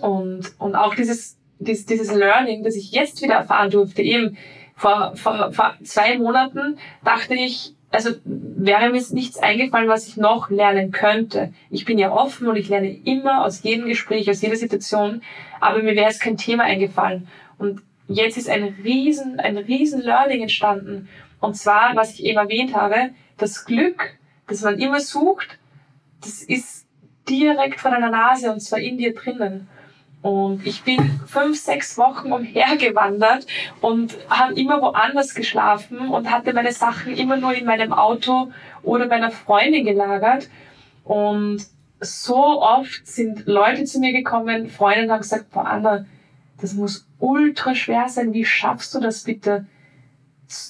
Und, 0.00 0.54
und 0.58 0.74
auch 0.76 0.94
dieses, 0.94 1.36
dieses, 1.58 1.84
dieses 1.84 2.10
Learning, 2.10 2.64
das 2.64 2.74
ich 2.74 2.92
jetzt 2.92 3.20
wieder 3.20 3.34
erfahren 3.34 3.70
durfte, 3.70 4.00
eben, 4.00 4.38
vor, 4.74 5.12
vor, 5.14 5.52
vor 5.52 5.74
zwei 5.84 6.16
Monaten 6.16 6.78
dachte 7.04 7.34
ich, 7.34 7.74
also 7.90 8.10
wäre 8.24 8.88
mir 8.88 9.02
nichts 9.10 9.38
eingefallen, 9.38 9.88
was 9.88 10.08
ich 10.08 10.16
noch 10.16 10.48
lernen 10.48 10.90
könnte. 10.90 11.52
Ich 11.70 11.84
bin 11.84 11.98
ja 11.98 12.10
offen 12.10 12.48
und 12.48 12.56
ich 12.56 12.70
lerne 12.70 12.90
immer 13.04 13.44
aus 13.44 13.62
jedem 13.62 13.86
Gespräch, 13.86 14.30
aus 14.30 14.40
jeder 14.40 14.56
Situation, 14.56 15.20
aber 15.60 15.82
mir 15.82 15.96
wäre 15.96 16.10
es 16.10 16.18
kein 16.18 16.38
Thema 16.38 16.64
eingefallen. 16.64 17.28
Und 17.58 17.82
jetzt 18.08 18.38
ist 18.38 18.48
ein 18.48 18.74
riesen, 18.82 19.38
ein 19.38 19.58
riesen 19.58 20.00
Learning 20.00 20.42
entstanden. 20.42 21.08
Und 21.40 21.56
zwar, 21.56 21.94
was 21.96 22.14
ich 22.14 22.24
eben 22.24 22.38
erwähnt 22.38 22.74
habe, 22.74 23.10
das 23.36 23.64
Glück, 23.64 24.18
das 24.46 24.62
man 24.62 24.78
immer 24.78 25.00
sucht, 25.00 25.58
das 26.20 26.42
ist 26.42 26.86
direkt 27.28 27.80
vor 27.80 27.90
deiner 27.90 28.10
Nase 28.10 28.52
und 28.52 28.60
zwar 28.60 28.78
in 28.78 28.98
dir 28.98 29.14
drinnen. 29.14 29.68
Und 30.22 30.66
ich 30.66 30.82
bin 30.82 31.20
fünf, 31.26 31.56
sechs 31.56 31.96
Wochen 31.98 32.32
umhergewandert 32.32 33.46
und 33.80 34.16
habe 34.28 34.54
immer 34.54 34.80
woanders 34.80 35.34
geschlafen 35.34 36.08
und 36.08 36.30
hatte 36.30 36.52
meine 36.52 36.72
Sachen 36.72 37.16
immer 37.16 37.36
nur 37.36 37.54
in 37.54 37.64
meinem 37.64 37.92
Auto 37.92 38.50
oder 38.82 39.06
bei 39.06 39.16
einer 39.16 39.30
Freundin 39.30 39.84
gelagert. 39.84 40.48
Und 41.04 41.64
so 42.00 42.60
oft 42.60 43.06
sind 43.06 43.46
Leute 43.46 43.84
zu 43.84 44.00
mir 44.00 44.12
gekommen, 44.12 44.68
Freunde 44.68 45.12
haben 45.12 45.20
gesagt, 45.20 45.50
boah 45.52 45.64
Anna, 45.64 46.06
das 46.60 46.74
muss 46.74 47.06
ultra 47.18 47.74
schwer 47.74 48.08
sein, 48.08 48.32
wie 48.32 48.44
schaffst 48.44 48.94
du 48.94 49.00
das 49.00 49.24
bitte? 49.24 49.66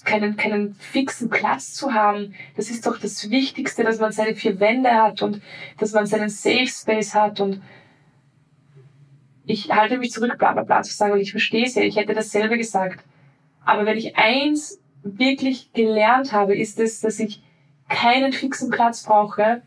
Keinen, 0.05 0.37
keinen 0.37 0.75
fixen 0.75 1.29
Platz 1.29 1.75
zu 1.75 1.93
haben. 1.93 2.35
Das 2.57 2.71
ist 2.71 2.87
doch 2.87 2.99
das 2.99 3.31
Wichtigste, 3.31 3.85
dass 3.85 4.01
man 4.01 4.13
seine 4.13 4.35
vier 4.35 4.59
Wände 4.59 4.91
hat 4.91 5.23
und 5.23 5.43
dass 5.79 5.93
man 5.93 6.07
seinen 6.07 6.31
Safe 6.31 6.67
Space 6.67 7.15
hat 7.15 7.41
und 7.41 7.61
ich 9.45 9.71
halte 9.71 9.99
mich 9.99 10.11
zurück, 10.11 10.39
bla 10.39 10.53
bla 10.53 10.63
bla 10.63 10.83
zu 10.83 10.93
sagen, 10.93 11.13
und 11.13 11.21
ich 11.21 11.31
verstehe 11.31 11.67
es 11.67 11.77
ja, 11.77 11.83
ich 11.83 11.97
hätte 11.97 12.15
dasselbe 12.15 12.57
gesagt. 12.57 13.05
Aber 13.65 13.87
wenn 13.87 13.97
ich 13.97 14.17
eins 14.17 14.81
wirklich 15.03 15.73
gelernt 15.73 16.33
habe, 16.33 16.57
ist 16.57 16.81
es, 16.81 17.01
dass 17.01 17.21
ich 17.21 17.43
keinen 17.89 18.33
fixen 18.33 18.71
Platz 18.71 19.05
brauche, 19.05 19.63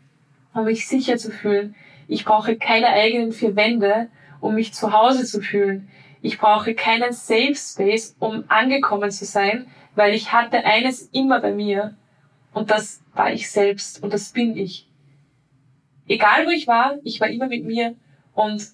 um 0.54 0.64
mich 0.64 0.86
sicher 0.86 1.16
zu 1.16 1.30
fühlen. 1.30 1.74
Ich 2.08 2.24
brauche 2.24 2.56
keine 2.56 2.88
eigenen 2.88 3.32
vier 3.32 3.56
Wände, 3.56 4.08
um 4.40 4.54
mich 4.54 4.74
zu 4.74 4.92
Hause 4.92 5.24
zu 5.24 5.40
fühlen. 5.40 5.88
Ich 6.22 6.38
brauche 6.38 6.74
keinen 6.74 7.12
Safe 7.12 7.54
Space, 7.54 8.16
um 8.18 8.44
angekommen 8.48 9.10
zu 9.10 9.24
sein, 9.24 9.66
weil 9.94 10.14
ich 10.14 10.32
hatte 10.32 10.64
eines 10.64 11.02
immer 11.12 11.40
bei 11.40 11.52
mir. 11.52 11.96
Und 12.52 12.70
das 12.70 13.02
war 13.14 13.32
ich 13.32 13.50
selbst 13.50 14.02
und 14.02 14.12
das 14.12 14.30
bin 14.30 14.56
ich. 14.56 14.88
Egal 16.08 16.46
wo 16.46 16.50
ich 16.50 16.66
war, 16.66 16.98
ich 17.04 17.20
war 17.20 17.28
immer 17.28 17.46
mit 17.46 17.64
mir 17.64 17.94
und 18.34 18.66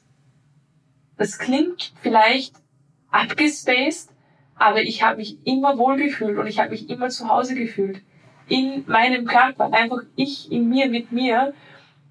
das 1.19 1.39
klingt 1.39 1.93
vielleicht 2.01 2.55
abgespaced, 3.11 4.11
aber 4.55 4.83
ich 4.83 5.03
habe 5.03 5.19
mich 5.19 5.39
immer 5.47 5.79
wohlgefühlt 5.79 6.39
und 6.39 6.47
ich 6.47 6.59
habe 6.59 6.71
mich 6.71 6.89
immer 6.89 7.09
zu 7.09 7.29
Hause 7.29 7.55
gefühlt. 7.55 8.03
In 8.49 8.85
meinem 8.87 9.27
Körper, 9.27 9.73
einfach 9.73 10.03
ich 10.15 10.51
in 10.51 10.69
mir, 10.69 10.89
mit 10.89 11.13
mir. 11.13 11.53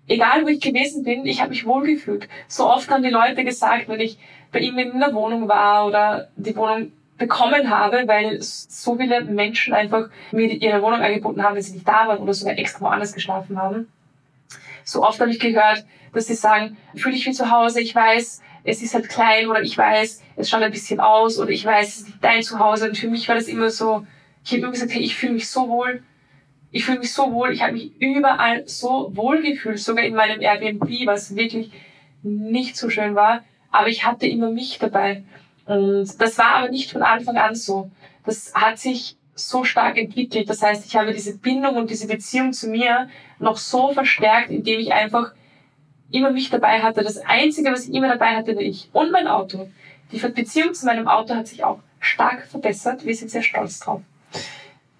Egal 0.07 0.43
wo 0.43 0.47
ich 0.47 0.61
gewesen 0.61 1.03
bin, 1.03 1.25
ich 1.25 1.41
habe 1.41 1.49
mich 1.49 1.65
wohlgefühlt. 1.65 2.27
So 2.47 2.67
oft 2.67 2.89
haben 2.89 3.03
die 3.03 3.09
Leute 3.09 3.43
gesagt, 3.43 3.87
wenn 3.87 3.99
ich 3.99 4.17
bei 4.51 4.59
ihm 4.59 4.77
in 4.77 4.99
der 4.99 5.13
Wohnung 5.13 5.47
war 5.47 5.87
oder 5.87 6.29
die 6.35 6.55
Wohnung 6.55 6.91
bekommen 7.17 7.69
habe, 7.69 8.03
weil 8.07 8.41
so 8.41 8.97
viele 8.97 9.23
Menschen 9.23 9.73
einfach 9.73 10.09
mir 10.31 10.51
ihre 10.51 10.81
Wohnung 10.81 11.01
angeboten 11.01 11.41
haben, 11.43 11.55
wenn 11.55 11.61
sie 11.61 11.73
nicht 11.73 11.87
da 11.87 12.07
waren 12.07 12.19
oder 12.19 12.33
sogar 12.33 12.57
extra 12.57 12.81
woanders 12.81 13.13
geschlafen 13.13 13.57
haben. 13.57 13.87
So 14.83 15.03
oft 15.03 15.19
habe 15.19 15.31
ich 15.31 15.39
gehört, 15.39 15.85
dass 16.13 16.27
sie 16.27 16.35
sagen, 16.35 16.77
fühle 16.95 17.15
ich 17.15 17.25
wie 17.25 17.31
zu 17.31 17.49
Hause, 17.49 17.81
ich 17.81 17.95
weiß, 17.95 18.41
es 18.63 18.81
ist 18.81 18.93
halt 18.93 19.09
klein 19.09 19.47
oder 19.47 19.61
ich 19.61 19.77
weiß, 19.77 20.23
es 20.35 20.49
schaut 20.49 20.61
ein 20.61 20.71
bisschen 20.71 20.99
aus 20.99 21.39
oder 21.39 21.51
ich 21.51 21.65
weiß, 21.65 21.87
es 21.87 21.97
ist 21.99 22.07
nicht 22.07 22.23
dein 22.23 22.43
Zuhause. 22.43 22.89
Und 22.89 22.97
für 22.97 23.07
mich 23.07 23.27
war 23.27 23.35
das 23.35 23.47
immer 23.47 23.69
so, 23.69 24.05
ich 24.43 24.51
habe 24.51 24.61
immer 24.61 24.71
gesagt, 24.71 24.93
hey, 24.93 25.01
ich 25.01 25.15
fühle 25.15 25.33
mich 25.33 25.47
so 25.47 25.69
wohl. 25.69 26.03
Ich 26.75 26.83
fühle 26.83 26.99
mich 26.99 27.13
so 27.13 27.31
wohl. 27.31 27.53
Ich 27.53 27.61
habe 27.61 27.71
mich 27.71 27.93
überall 28.01 28.67
so 28.67 29.09
wohl 29.15 29.41
gefühlt, 29.41 29.79
sogar 29.79 30.03
in 30.03 30.13
meinem 30.13 30.41
Airbnb, 30.41 30.89
was 31.05 31.33
wirklich 31.33 31.71
nicht 32.21 32.75
so 32.75 32.89
schön 32.89 33.15
war. 33.15 33.45
Aber 33.71 33.87
ich 33.87 34.05
hatte 34.05 34.27
immer 34.27 34.51
mich 34.51 34.77
dabei. 34.77 35.23
Und 35.65 36.19
das 36.19 36.37
war 36.37 36.55
aber 36.55 36.69
nicht 36.69 36.91
von 36.91 37.01
Anfang 37.01 37.37
an 37.37 37.55
so. 37.55 37.89
Das 38.25 38.53
hat 38.53 38.77
sich 38.77 39.15
so 39.35 39.63
stark 39.63 39.97
entwickelt. 39.97 40.49
Das 40.49 40.61
heißt, 40.61 40.85
ich 40.85 40.97
habe 40.97 41.13
diese 41.13 41.37
Bindung 41.37 41.77
und 41.77 41.89
diese 41.89 42.07
Beziehung 42.07 42.51
zu 42.51 42.67
mir 42.67 43.07
noch 43.39 43.55
so 43.55 43.93
verstärkt, 43.93 44.49
indem 44.49 44.81
ich 44.81 44.91
einfach 44.91 45.31
immer 46.11 46.31
mich 46.31 46.49
dabei 46.49 46.81
hatte. 46.81 47.03
Das 47.03 47.19
Einzige, 47.25 47.71
was 47.71 47.87
ich 47.87 47.93
immer 47.93 48.09
dabei 48.09 48.35
hatte, 48.35 48.53
war 48.53 48.61
ich 48.61 48.89
und 48.91 49.13
mein 49.13 49.29
Auto. 49.29 49.69
Die 50.11 50.19
Beziehung 50.19 50.73
zu 50.73 50.85
meinem 50.85 51.07
Auto 51.07 51.35
hat 51.35 51.47
sich 51.47 51.63
auch 51.63 51.79
stark 52.01 52.45
verbessert. 52.47 53.05
Wir 53.05 53.15
sind 53.15 53.31
sehr 53.31 53.43
stolz 53.43 53.79
drauf. 53.79 54.01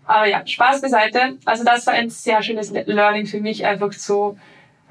Aber 0.05 0.27
ja, 0.27 0.45
Spaß 0.45 0.81
beiseite. 0.81 1.37
Also 1.45 1.63
das 1.63 1.87
war 1.87 1.93
ein 1.93 2.09
sehr 2.09 2.41
schönes 2.43 2.71
Learning 2.71 3.25
für 3.25 3.39
mich, 3.39 3.65
einfach 3.65 3.91
zu 3.91 4.37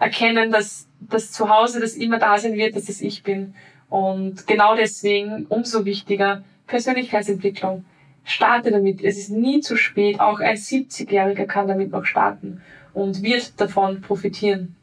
erkennen, 0.01 0.51
dass 0.51 0.89
das 1.01 1.31
Zuhause, 1.31 1.81
das 1.81 1.95
immer 1.95 2.19
da 2.19 2.39
sein 2.39 2.55
wird, 2.55 2.77
dass 2.77 2.89
es 2.89 3.01
ich 3.01 3.23
bin. 3.23 3.55
Und 3.89 4.47
genau 4.47 4.75
deswegen 4.75 5.47
umso 5.49 5.85
wichtiger 5.85 6.43
Persönlichkeitsentwicklung. 6.67 7.85
Starte 8.25 8.71
damit. 8.71 9.05
Es 9.05 9.19
ist 9.19 9.31
nie 9.31 9.61
zu 9.61 9.77
spät. 9.77 10.19
Auch 10.19 10.41
ein 10.41 10.57
70-Jähriger 10.57 11.45
kann 11.45 11.69
damit 11.69 11.93
noch 11.93 12.07
starten 12.07 12.63
und 12.95 13.23
wird 13.23 13.61
davon 13.61 14.01
profitieren. 14.01 14.75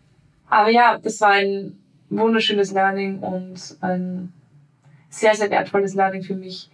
Aber 0.50 0.70
ja, 0.70 0.98
das 0.98 1.20
war 1.22 1.32
ein 1.32 1.78
wunderschönes 2.10 2.72
Learning 2.72 3.20
und 3.20 3.78
ein 3.82 4.32
sehr, 5.10 5.34
sehr 5.34 5.50
wertvolles 5.50 5.96
Learning 5.96 6.24
für 6.24 6.36
mich, 6.36 6.70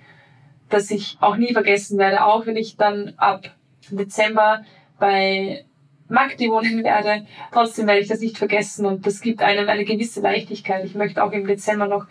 das 0.70 0.92
ich 0.92 1.18
auch 1.22 1.38
nie 1.38 1.54
vergessen 1.54 1.98
werde, 1.98 2.26
auch 2.26 2.46
wenn 2.46 2.58
ich 2.58 2.78
dann 2.78 3.14
ab 3.18 3.50
Dezember 3.90 4.64
bei 5.00 5.66
Magdi 6.10 6.50
wohnen 6.50 6.84
werde. 6.84 7.26
Trotzdem 7.52 7.88
werde 7.88 8.02
ich 8.02 8.08
das 8.08 8.20
nicht 8.20 8.38
vergessen 8.38 8.86
und 8.86 9.06
das 9.06 9.22
gibt 9.22 9.42
einem 9.42 9.68
eine 9.68 9.86
gewisse 9.86 10.22
Leichtigkeit. 10.22 10.86
Ich 10.86 10.96
möchte 10.96 11.24
auch 11.24 11.32
im 11.32 11.48
Dezember 11.48 11.88
noch, 11.88 12.06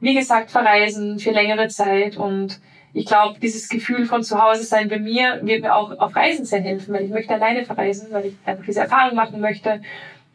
wie 0.00 0.14
gesagt, 0.14 0.50
verreisen 0.50 1.18
für 1.18 1.30
längere 1.30 1.68
Zeit 1.68 2.16
und 2.16 2.60
ich 2.96 3.06
glaube, 3.06 3.40
dieses 3.40 3.68
Gefühl 3.68 4.06
von 4.06 4.22
zu 4.22 4.40
Hause 4.40 4.62
sein 4.62 4.88
bei 4.88 5.00
mir 5.00 5.40
wird 5.42 5.62
mir 5.62 5.74
auch 5.74 5.98
auf 5.98 6.14
Reisen 6.14 6.44
sehr 6.44 6.60
helfen, 6.60 6.94
weil 6.94 7.04
ich 7.04 7.10
möchte 7.10 7.34
alleine 7.34 7.64
verreisen, 7.64 8.08
weil 8.12 8.26
ich 8.26 8.34
einfach 8.44 8.64
diese 8.64 8.80
Erfahrung 8.80 9.16
machen 9.16 9.40
möchte. 9.40 9.82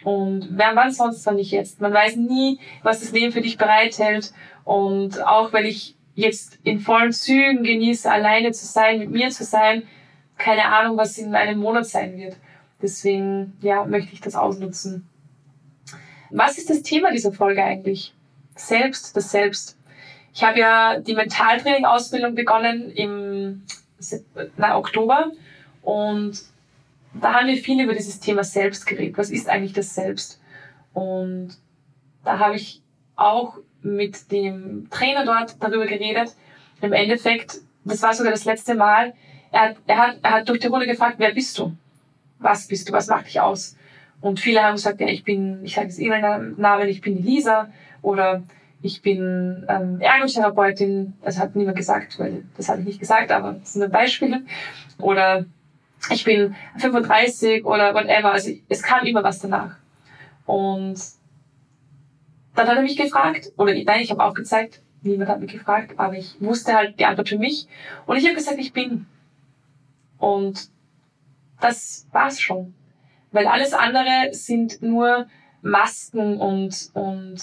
Und 0.03 0.49
wer 0.51 0.75
wann 0.75 0.91
sonst, 0.91 1.25
wenn 1.25 1.35
nicht 1.35 1.51
jetzt. 1.51 1.79
Man 1.79 1.93
weiß 1.93 2.17
nie, 2.17 2.59
was 2.83 2.99
das 2.99 3.11
Leben 3.11 3.31
für 3.31 3.41
dich 3.41 3.57
bereithält. 3.57 4.33
Und 4.65 5.25
auch 5.25 5.53
wenn 5.53 5.65
ich 5.65 5.95
jetzt 6.15 6.59
in 6.63 6.79
vollen 6.79 7.11
Zügen 7.11 7.63
genieße, 7.63 8.11
alleine 8.11 8.51
zu 8.51 8.65
sein, 8.65 8.99
mit 8.99 9.11
mir 9.11 9.29
zu 9.29 9.43
sein, 9.43 9.83
keine 10.37 10.65
Ahnung, 10.65 10.97
was 10.97 11.17
in 11.17 11.35
einem 11.35 11.59
Monat 11.59 11.85
sein 11.85 12.17
wird. 12.17 12.37
Deswegen, 12.81 13.57
ja, 13.61 13.85
möchte 13.85 14.13
ich 14.13 14.21
das 14.21 14.35
ausnutzen. 14.35 15.07
Was 16.31 16.57
ist 16.57 16.69
das 16.69 16.81
Thema 16.81 17.11
dieser 17.11 17.31
Folge 17.31 17.63
eigentlich? 17.63 18.13
Selbst, 18.55 19.15
das 19.15 19.31
Selbst. 19.31 19.77
Ich 20.33 20.43
habe 20.43 20.59
ja 20.59 20.99
die 20.99 21.15
Mentaltraining-Ausbildung 21.15 22.35
begonnen 22.35 22.91
im 22.91 23.63
na, 24.55 24.77
Oktober 24.77 25.31
und 25.81 26.39
da 27.13 27.33
haben 27.33 27.47
wir 27.47 27.57
viel 27.57 27.81
über 27.83 27.93
dieses 27.93 28.19
Thema 28.19 28.43
Selbst 28.43 28.85
geredet. 28.85 29.17
Was 29.17 29.31
ist 29.31 29.49
eigentlich 29.49 29.73
das 29.73 29.95
Selbst? 29.95 30.39
Und 30.93 31.57
da 32.23 32.39
habe 32.39 32.55
ich 32.55 32.81
auch 33.15 33.57
mit 33.81 34.31
dem 34.31 34.87
Trainer 34.89 35.25
dort 35.25 35.55
darüber 35.59 35.85
geredet. 35.85 36.35
Im 36.81 36.93
Endeffekt, 36.93 37.57
das 37.83 38.01
war 38.01 38.13
sogar 38.13 38.31
das 38.31 38.45
letzte 38.45 38.75
Mal, 38.75 39.13
er 39.51 39.75
er 39.87 39.97
hat, 39.97 40.17
er 40.21 40.31
hat 40.31 40.49
durch 40.49 40.59
die 40.59 40.67
Runde 40.67 40.85
gefragt, 40.85 41.15
wer 41.17 41.33
bist 41.33 41.57
du? 41.57 41.75
Was 42.39 42.67
bist 42.67 42.87
du? 42.87 42.93
Was 42.93 43.07
macht 43.07 43.27
dich 43.27 43.39
aus? 43.39 43.75
Und 44.21 44.39
viele 44.39 44.63
haben 44.63 44.75
gesagt, 44.75 44.99
ja, 45.01 45.07
ich 45.07 45.23
bin, 45.23 45.63
ich 45.63 45.75
sage 45.75 45.87
es 45.87 45.99
ihren 45.99 46.59
Namen, 46.59 46.87
ich 46.87 47.01
bin 47.01 47.17
die 47.17 47.23
Lisa 47.23 47.69
oder 48.01 48.43
ich 48.81 49.01
bin 49.01 49.65
ähm, 49.67 49.99
Ergotherapeutin. 49.99 51.13
Das 51.23 51.39
hat 51.39 51.55
niemand 51.55 51.77
gesagt, 51.77 52.19
weil 52.19 52.43
das 52.55 52.69
habe 52.69 52.81
ich 52.81 52.87
nicht 52.87 52.99
gesagt, 52.99 53.31
aber 53.31 53.53
das 53.53 53.73
sind 53.73 53.91
Beispiele. 53.91 54.43
Oder 54.99 55.45
ich 56.11 56.23
bin 56.23 56.55
35 56.77 57.65
oder 57.65 57.93
whatever. 57.93 58.31
Also 58.31 58.51
es 58.67 58.83
kam 58.83 59.05
immer 59.05 59.23
was 59.23 59.39
danach. 59.39 59.75
Und 60.45 60.97
dann 62.59 62.67
hat 62.67 62.75
er 62.75 62.83
mich 62.83 62.97
gefragt, 62.97 63.53
oder 63.57 63.73
nein, 63.73 64.01
ich 64.01 64.11
habe 64.11 64.21
auch 64.21 64.33
gezeigt, 64.33 64.81
niemand 65.01 65.29
hat 65.29 65.39
mich 65.39 65.53
gefragt, 65.53 65.93
aber 65.97 66.17
ich 66.17 66.35
wusste 66.41 66.73
halt 66.73 66.99
die 66.99 67.05
Antwort 67.05 67.29
für 67.29 67.37
mich. 67.37 67.67
Und 68.05 68.17
ich 68.17 68.25
habe 68.25 68.35
gesagt, 68.35 68.59
ich 68.59 68.73
bin. 68.73 69.05
Und 70.17 70.69
das 71.61 72.05
war's 72.11 72.41
schon. 72.41 72.73
Weil 73.31 73.47
alles 73.47 73.73
andere 73.73 74.33
sind 74.33 74.81
nur 74.81 75.27
Masken 75.61 76.37
und, 76.37 76.89
und 76.93 77.39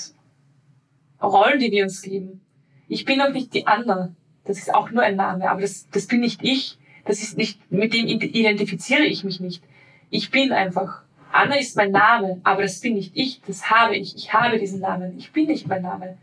Rollen, 1.22 1.60
die 1.60 1.70
wir 1.70 1.84
uns 1.84 2.02
geben. 2.02 2.42
Ich 2.86 3.06
bin 3.06 3.22
auch 3.22 3.30
nicht 3.30 3.54
die 3.54 3.66
Anna. 3.66 4.14
Das 4.44 4.58
ist 4.58 4.74
auch 4.74 4.90
nur 4.90 5.02
ein 5.02 5.16
Name, 5.16 5.50
aber 5.50 5.62
das, 5.62 5.88
das 5.90 6.06
bin 6.06 6.20
nicht 6.20 6.42
ich. 6.42 6.78
Das 7.06 7.22
ist 7.22 7.38
nicht, 7.38 7.72
mit 7.72 7.94
dem 7.94 8.06
identifiziere 8.06 9.04
ich 9.04 9.24
mich 9.24 9.40
nicht. 9.40 9.62
Ich 10.10 10.30
bin 10.30 10.52
einfach. 10.52 11.05
Anna 11.36 11.56
ist 11.56 11.76
mein 11.76 11.90
Name, 11.90 12.40
aber 12.44 12.62
das 12.62 12.80
bin 12.80 12.94
nicht 12.94 13.12
ich. 13.14 13.40
Das 13.46 13.70
habe 13.70 13.96
ich. 13.96 14.16
Ich 14.16 14.32
habe 14.32 14.58
diesen 14.58 14.80
Namen. 14.80 15.16
Ich 15.18 15.32
bin 15.32 15.46
nicht 15.46 15.66
mein 15.66 15.82
Name. 15.82 16.16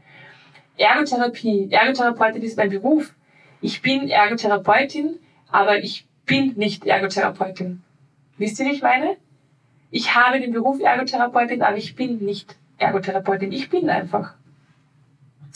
Ergotherapie. 0.78 1.70
Ergotherapeutin 1.72 2.42
ist 2.42 2.58
mein 2.58 2.70
Beruf. 2.70 3.14
Ich 3.62 3.82
bin 3.82 4.10
Ergotherapeutin, 4.10 5.20
aber 5.52 5.78
ich 5.78 6.08
bin 6.26 6.54
nicht 6.56 6.86
Ergotherapeutin. 6.86 7.84
Wisst 8.38 8.60
ihr, 8.60 8.66
wie 8.66 8.72
ich 8.72 8.82
meine? 8.82 9.18
Ich 9.92 10.16
habe 10.16 10.40
den 10.40 10.52
Beruf 10.52 10.80
Ergotherapeutin, 10.82 11.62
aber 11.62 11.78
ich 11.78 11.96
bin 11.96 12.18
nicht 12.18 12.56
Ergotherapeutin. 12.78 13.52
Ich 13.52 13.70
bin 13.70 13.90
einfach 13.90 14.34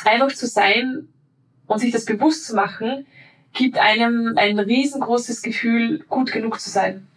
einfach 0.06 0.32
zu 0.34 0.48
sein 0.48 1.08
und 1.66 1.80
sich 1.80 1.92
das 1.92 2.06
bewusst 2.06 2.46
zu 2.46 2.56
machen, 2.56 3.06
gibt 3.54 3.78
einem 3.78 4.34
ein 4.38 4.60
riesengroßes 4.60 5.42
Gefühl, 5.42 6.06
gut 6.08 6.32
genug 6.32 6.60
zu 6.60 6.70
sein. 6.70 7.08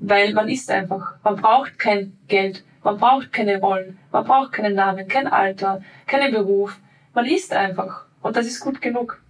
Weil 0.00 0.32
man 0.32 0.48
ist 0.48 0.70
einfach. 0.70 1.14
Man 1.22 1.36
braucht 1.36 1.78
kein 1.78 2.16
Geld, 2.26 2.64
man 2.82 2.96
braucht 2.96 3.32
keine 3.32 3.60
Rollen, 3.60 3.98
man 4.10 4.24
braucht 4.24 4.52
keinen 4.52 4.74
Namen, 4.74 5.06
kein 5.06 5.26
Alter, 5.26 5.82
keinen 6.06 6.32
Beruf. 6.32 6.78
Man 7.14 7.26
ist 7.26 7.52
einfach. 7.52 8.06
Und 8.22 8.36
das 8.36 8.46
ist 8.46 8.60
gut 8.60 8.80
genug. 8.80 9.22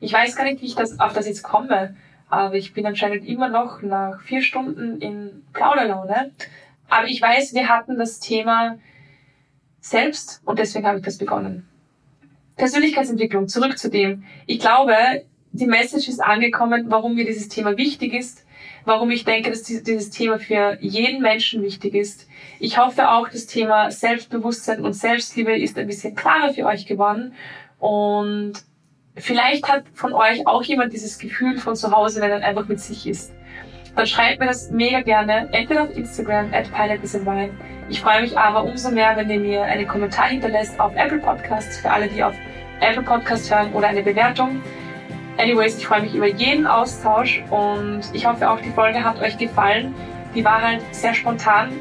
Ich 0.00 0.12
weiß 0.12 0.36
gar 0.36 0.44
nicht, 0.44 0.62
wie 0.62 0.66
ich 0.66 0.74
das, 0.74 0.98
auf 0.98 1.12
das 1.12 1.26
jetzt 1.26 1.42
komme, 1.42 1.96
aber 2.28 2.54
ich 2.54 2.72
bin 2.72 2.86
anscheinend 2.86 3.26
immer 3.26 3.48
noch 3.48 3.82
nach 3.82 4.20
vier 4.22 4.42
Stunden 4.42 5.00
in 5.00 5.44
Plauderlaune. 5.52 6.32
Aber 6.88 7.06
ich 7.06 7.20
weiß, 7.20 7.54
wir 7.54 7.68
hatten 7.68 7.98
das 7.98 8.20
Thema 8.20 8.78
selbst 9.80 10.40
und 10.44 10.58
deswegen 10.58 10.86
habe 10.86 10.98
ich 10.98 11.04
das 11.04 11.18
begonnen. 11.18 11.68
Persönlichkeitsentwicklung, 12.56 13.48
zurück 13.48 13.78
zu 13.78 13.90
dem. 13.90 14.24
Ich 14.46 14.60
glaube, 14.60 14.94
die 15.52 15.66
Message 15.66 16.08
ist 16.08 16.20
angekommen, 16.20 16.86
warum 16.88 17.14
mir 17.14 17.24
dieses 17.24 17.48
Thema 17.48 17.76
wichtig 17.76 18.14
ist, 18.14 18.41
warum 18.84 19.10
ich 19.10 19.24
denke, 19.24 19.50
dass 19.50 19.62
dieses 19.62 20.10
Thema 20.10 20.38
für 20.38 20.78
jeden 20.80 21.22
Menschen 21.22 21.62
wichtig 21.62 21.94
ist. 21.94 22.28
Ich 22.58 22.78
hoffe 22.78 23.10
auch, 23.10 23.28
das 23.28 23.46
Thema 23.46 23.90
Selbstbewusstsein 23.90 24.84
und 24.84 24.94
Selbstliebe 24.94 25.56
ist 25.58 25.78
ein 25.78 25.86
bisschen 25.86 26.14
klarer 26.14 26.52
für 26.52 26.66
euch 26.66 26.86
geworden 26.86 27.34
und 27.78 28.54
vielleicht 29.16 29.68
hat 29.68 29.84
von 29.94 30.12
euch 30.12 30.46
auch 30.46 30.62
jemand 30.62 30.92
dieses 30.92 31.18
Gefühl 31.18 31.58
von 31.58 31.76
zu 31.76 31.90
Hause, 31.90 32.20
wenn 32.20 32.30
er 32.30 32.44
einfach 32.44 32.68
mit 32.68 32.80
sich 32.80 33.06
ist. 33.06 33.32
Dann 33.94 34.06
schreibt 34.06 34.40
mir 34.40 34.46
das 34.46 34.70
mega 34.70 35.02
gerne, 35.02 35.48
entweder 35.52 35.82
auf 35.82 35.94
Instagram, 35.94 36.52
at 36.54 36.66
Ich 37.90 38.00
freue 38.00 38.22
mich 38.22 38.38
aber 38.38 38.64
umso 38.64 38.90
mehr, 38.90 39.14
wenn 39.16 39.28
ihr 39.28 39.38
mir 39.38 39.62
einen 39.64 39.86
Kommentar 39.86 40.28
hinterlässt 40.28 40.80
auf 40.80 40.94
Apple 40.96 41.18
Podcasts, 41.18 41.78
für 41.78 41.90
alle, 41.90 42.08
die 42.08 42.24
auf 42.24 42.34
Apple 42.80 43.02
Podcast 43.02 43.54
hören 43.54 43.70
oder 43.74 43.88
eine 43.88 44.02
Bewertung. 44.02 44.62
Anyways, 45.38 45.78
ich 45.78 45.86
freue 45.86 46.02
mich 46.02 46.14
über 46.14 46.26
jeden 46.26 46.66
Austausch 46.66 47.42
und 47.50 48.02
ich 48.12 48.26
hoffe 48.26 48.50
auch, 48.50 48.60
die 48.60 48.70
Folge 48.70 49.02
hat 49.02 49.20
euch 49.20 49.38
gefallen. 49.38 49.94
Die 50.34 50.44
war 50.44 50.60
halt 50.60 50.82
sehr 50.92 51.14
spontan, 51.14 51.72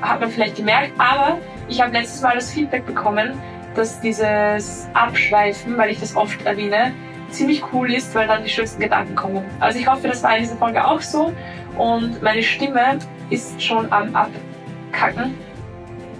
hat 0.00 0.20
man 0.20 0.30
vielleicht 0.30 0.56
gemerkt, 0.56 0.92
aber 0.98 1.38
ich 1.68 1.80
habe 1.80 1.92
letztes 1.92 2.22
Mal 2.22 2.34
das 2.34 2.50
Feedback 2.50 2.86
bekommen, 2.86 3.38
dass 3.74 4.00
dieses 4.00 4.88
Abschweifen, 4.94 5.76
weil 5.76 5.90
ich 5.90 6.00
das 6.00 6.16
oft 6.16 6.44
erwähne, 6.46 6.92
ziemlich 7.30 7.62
cool 7.72 7.92
ist, 7.92 8.14
weil 8.14 8.26
dann 8.26 8.42
die 8.44 8.48
schönsten 8.48 8.80
Gedanken 8.80 9.14
kommen. 9.14 9.44
Also 9.60 9.78
ich 9.78 9.86
hoffe, 9.86 10.08
das 10.08 10.22
war 10.22 10.34
in 10.36 10.42
dieser 10.42 10.56
Folge 10.56 10.84
auch 10.84 11.00
so 11.00 11.32
und 11.76 12.22
meine 12.22 12.42
Stimme 12.42 12.98
ist 13.28 13.62
schon 13.62 13.92
am 13.92 14.14
Abkacken. 14.14 15.34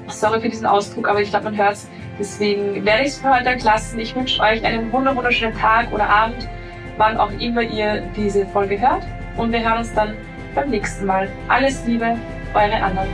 Sorry 0.08 0.40
für 0.40 0.48
diesen 0.48 0.66
Ausdruck, 0.66 1.08
aber 1.08 1.20
ich 1.20 1.30
glaube, 1.30 1.46
man 1.46 1.56
hört 1.56 1.72
es. 1.72 1.88
Deswegen 2.18 2.84
werde 2.84 3.02
ich 3.02 3.08
es 3.08 3.18
für 3.18 3.34
heute 3.34 3.50
entlassen. 3.50 3.98
Ich 3.98 4.14
wünsche 4.14 4.40
euch 4.42 4.64
einen 4.64 4.92
wunderschönen 4.92 5.56
Tag 5.58 5.92
oder 5.92 6.08
Abend, 6.08 6.48
wann 6.96 7.16
auch 7.16 7.32
immer 7.38 7.62
ihr 7.62 8.02
diese 8.16 8.46
Folge 8.46 8.80
hört. 8.80 9.04
Und 9.36 9.52
wir 9.52 9.62
hören 9.62 9.78
uns 9.78 9.92
dann 9.94 10.14
beim 10.54 10.70
nächsten 10.70 11.06
Mal. 11.06 11.28
Alles 11.48 11.84
Liebe, 11.86 12.16
eure 12.54 12.82
Anna. 12.82 13.06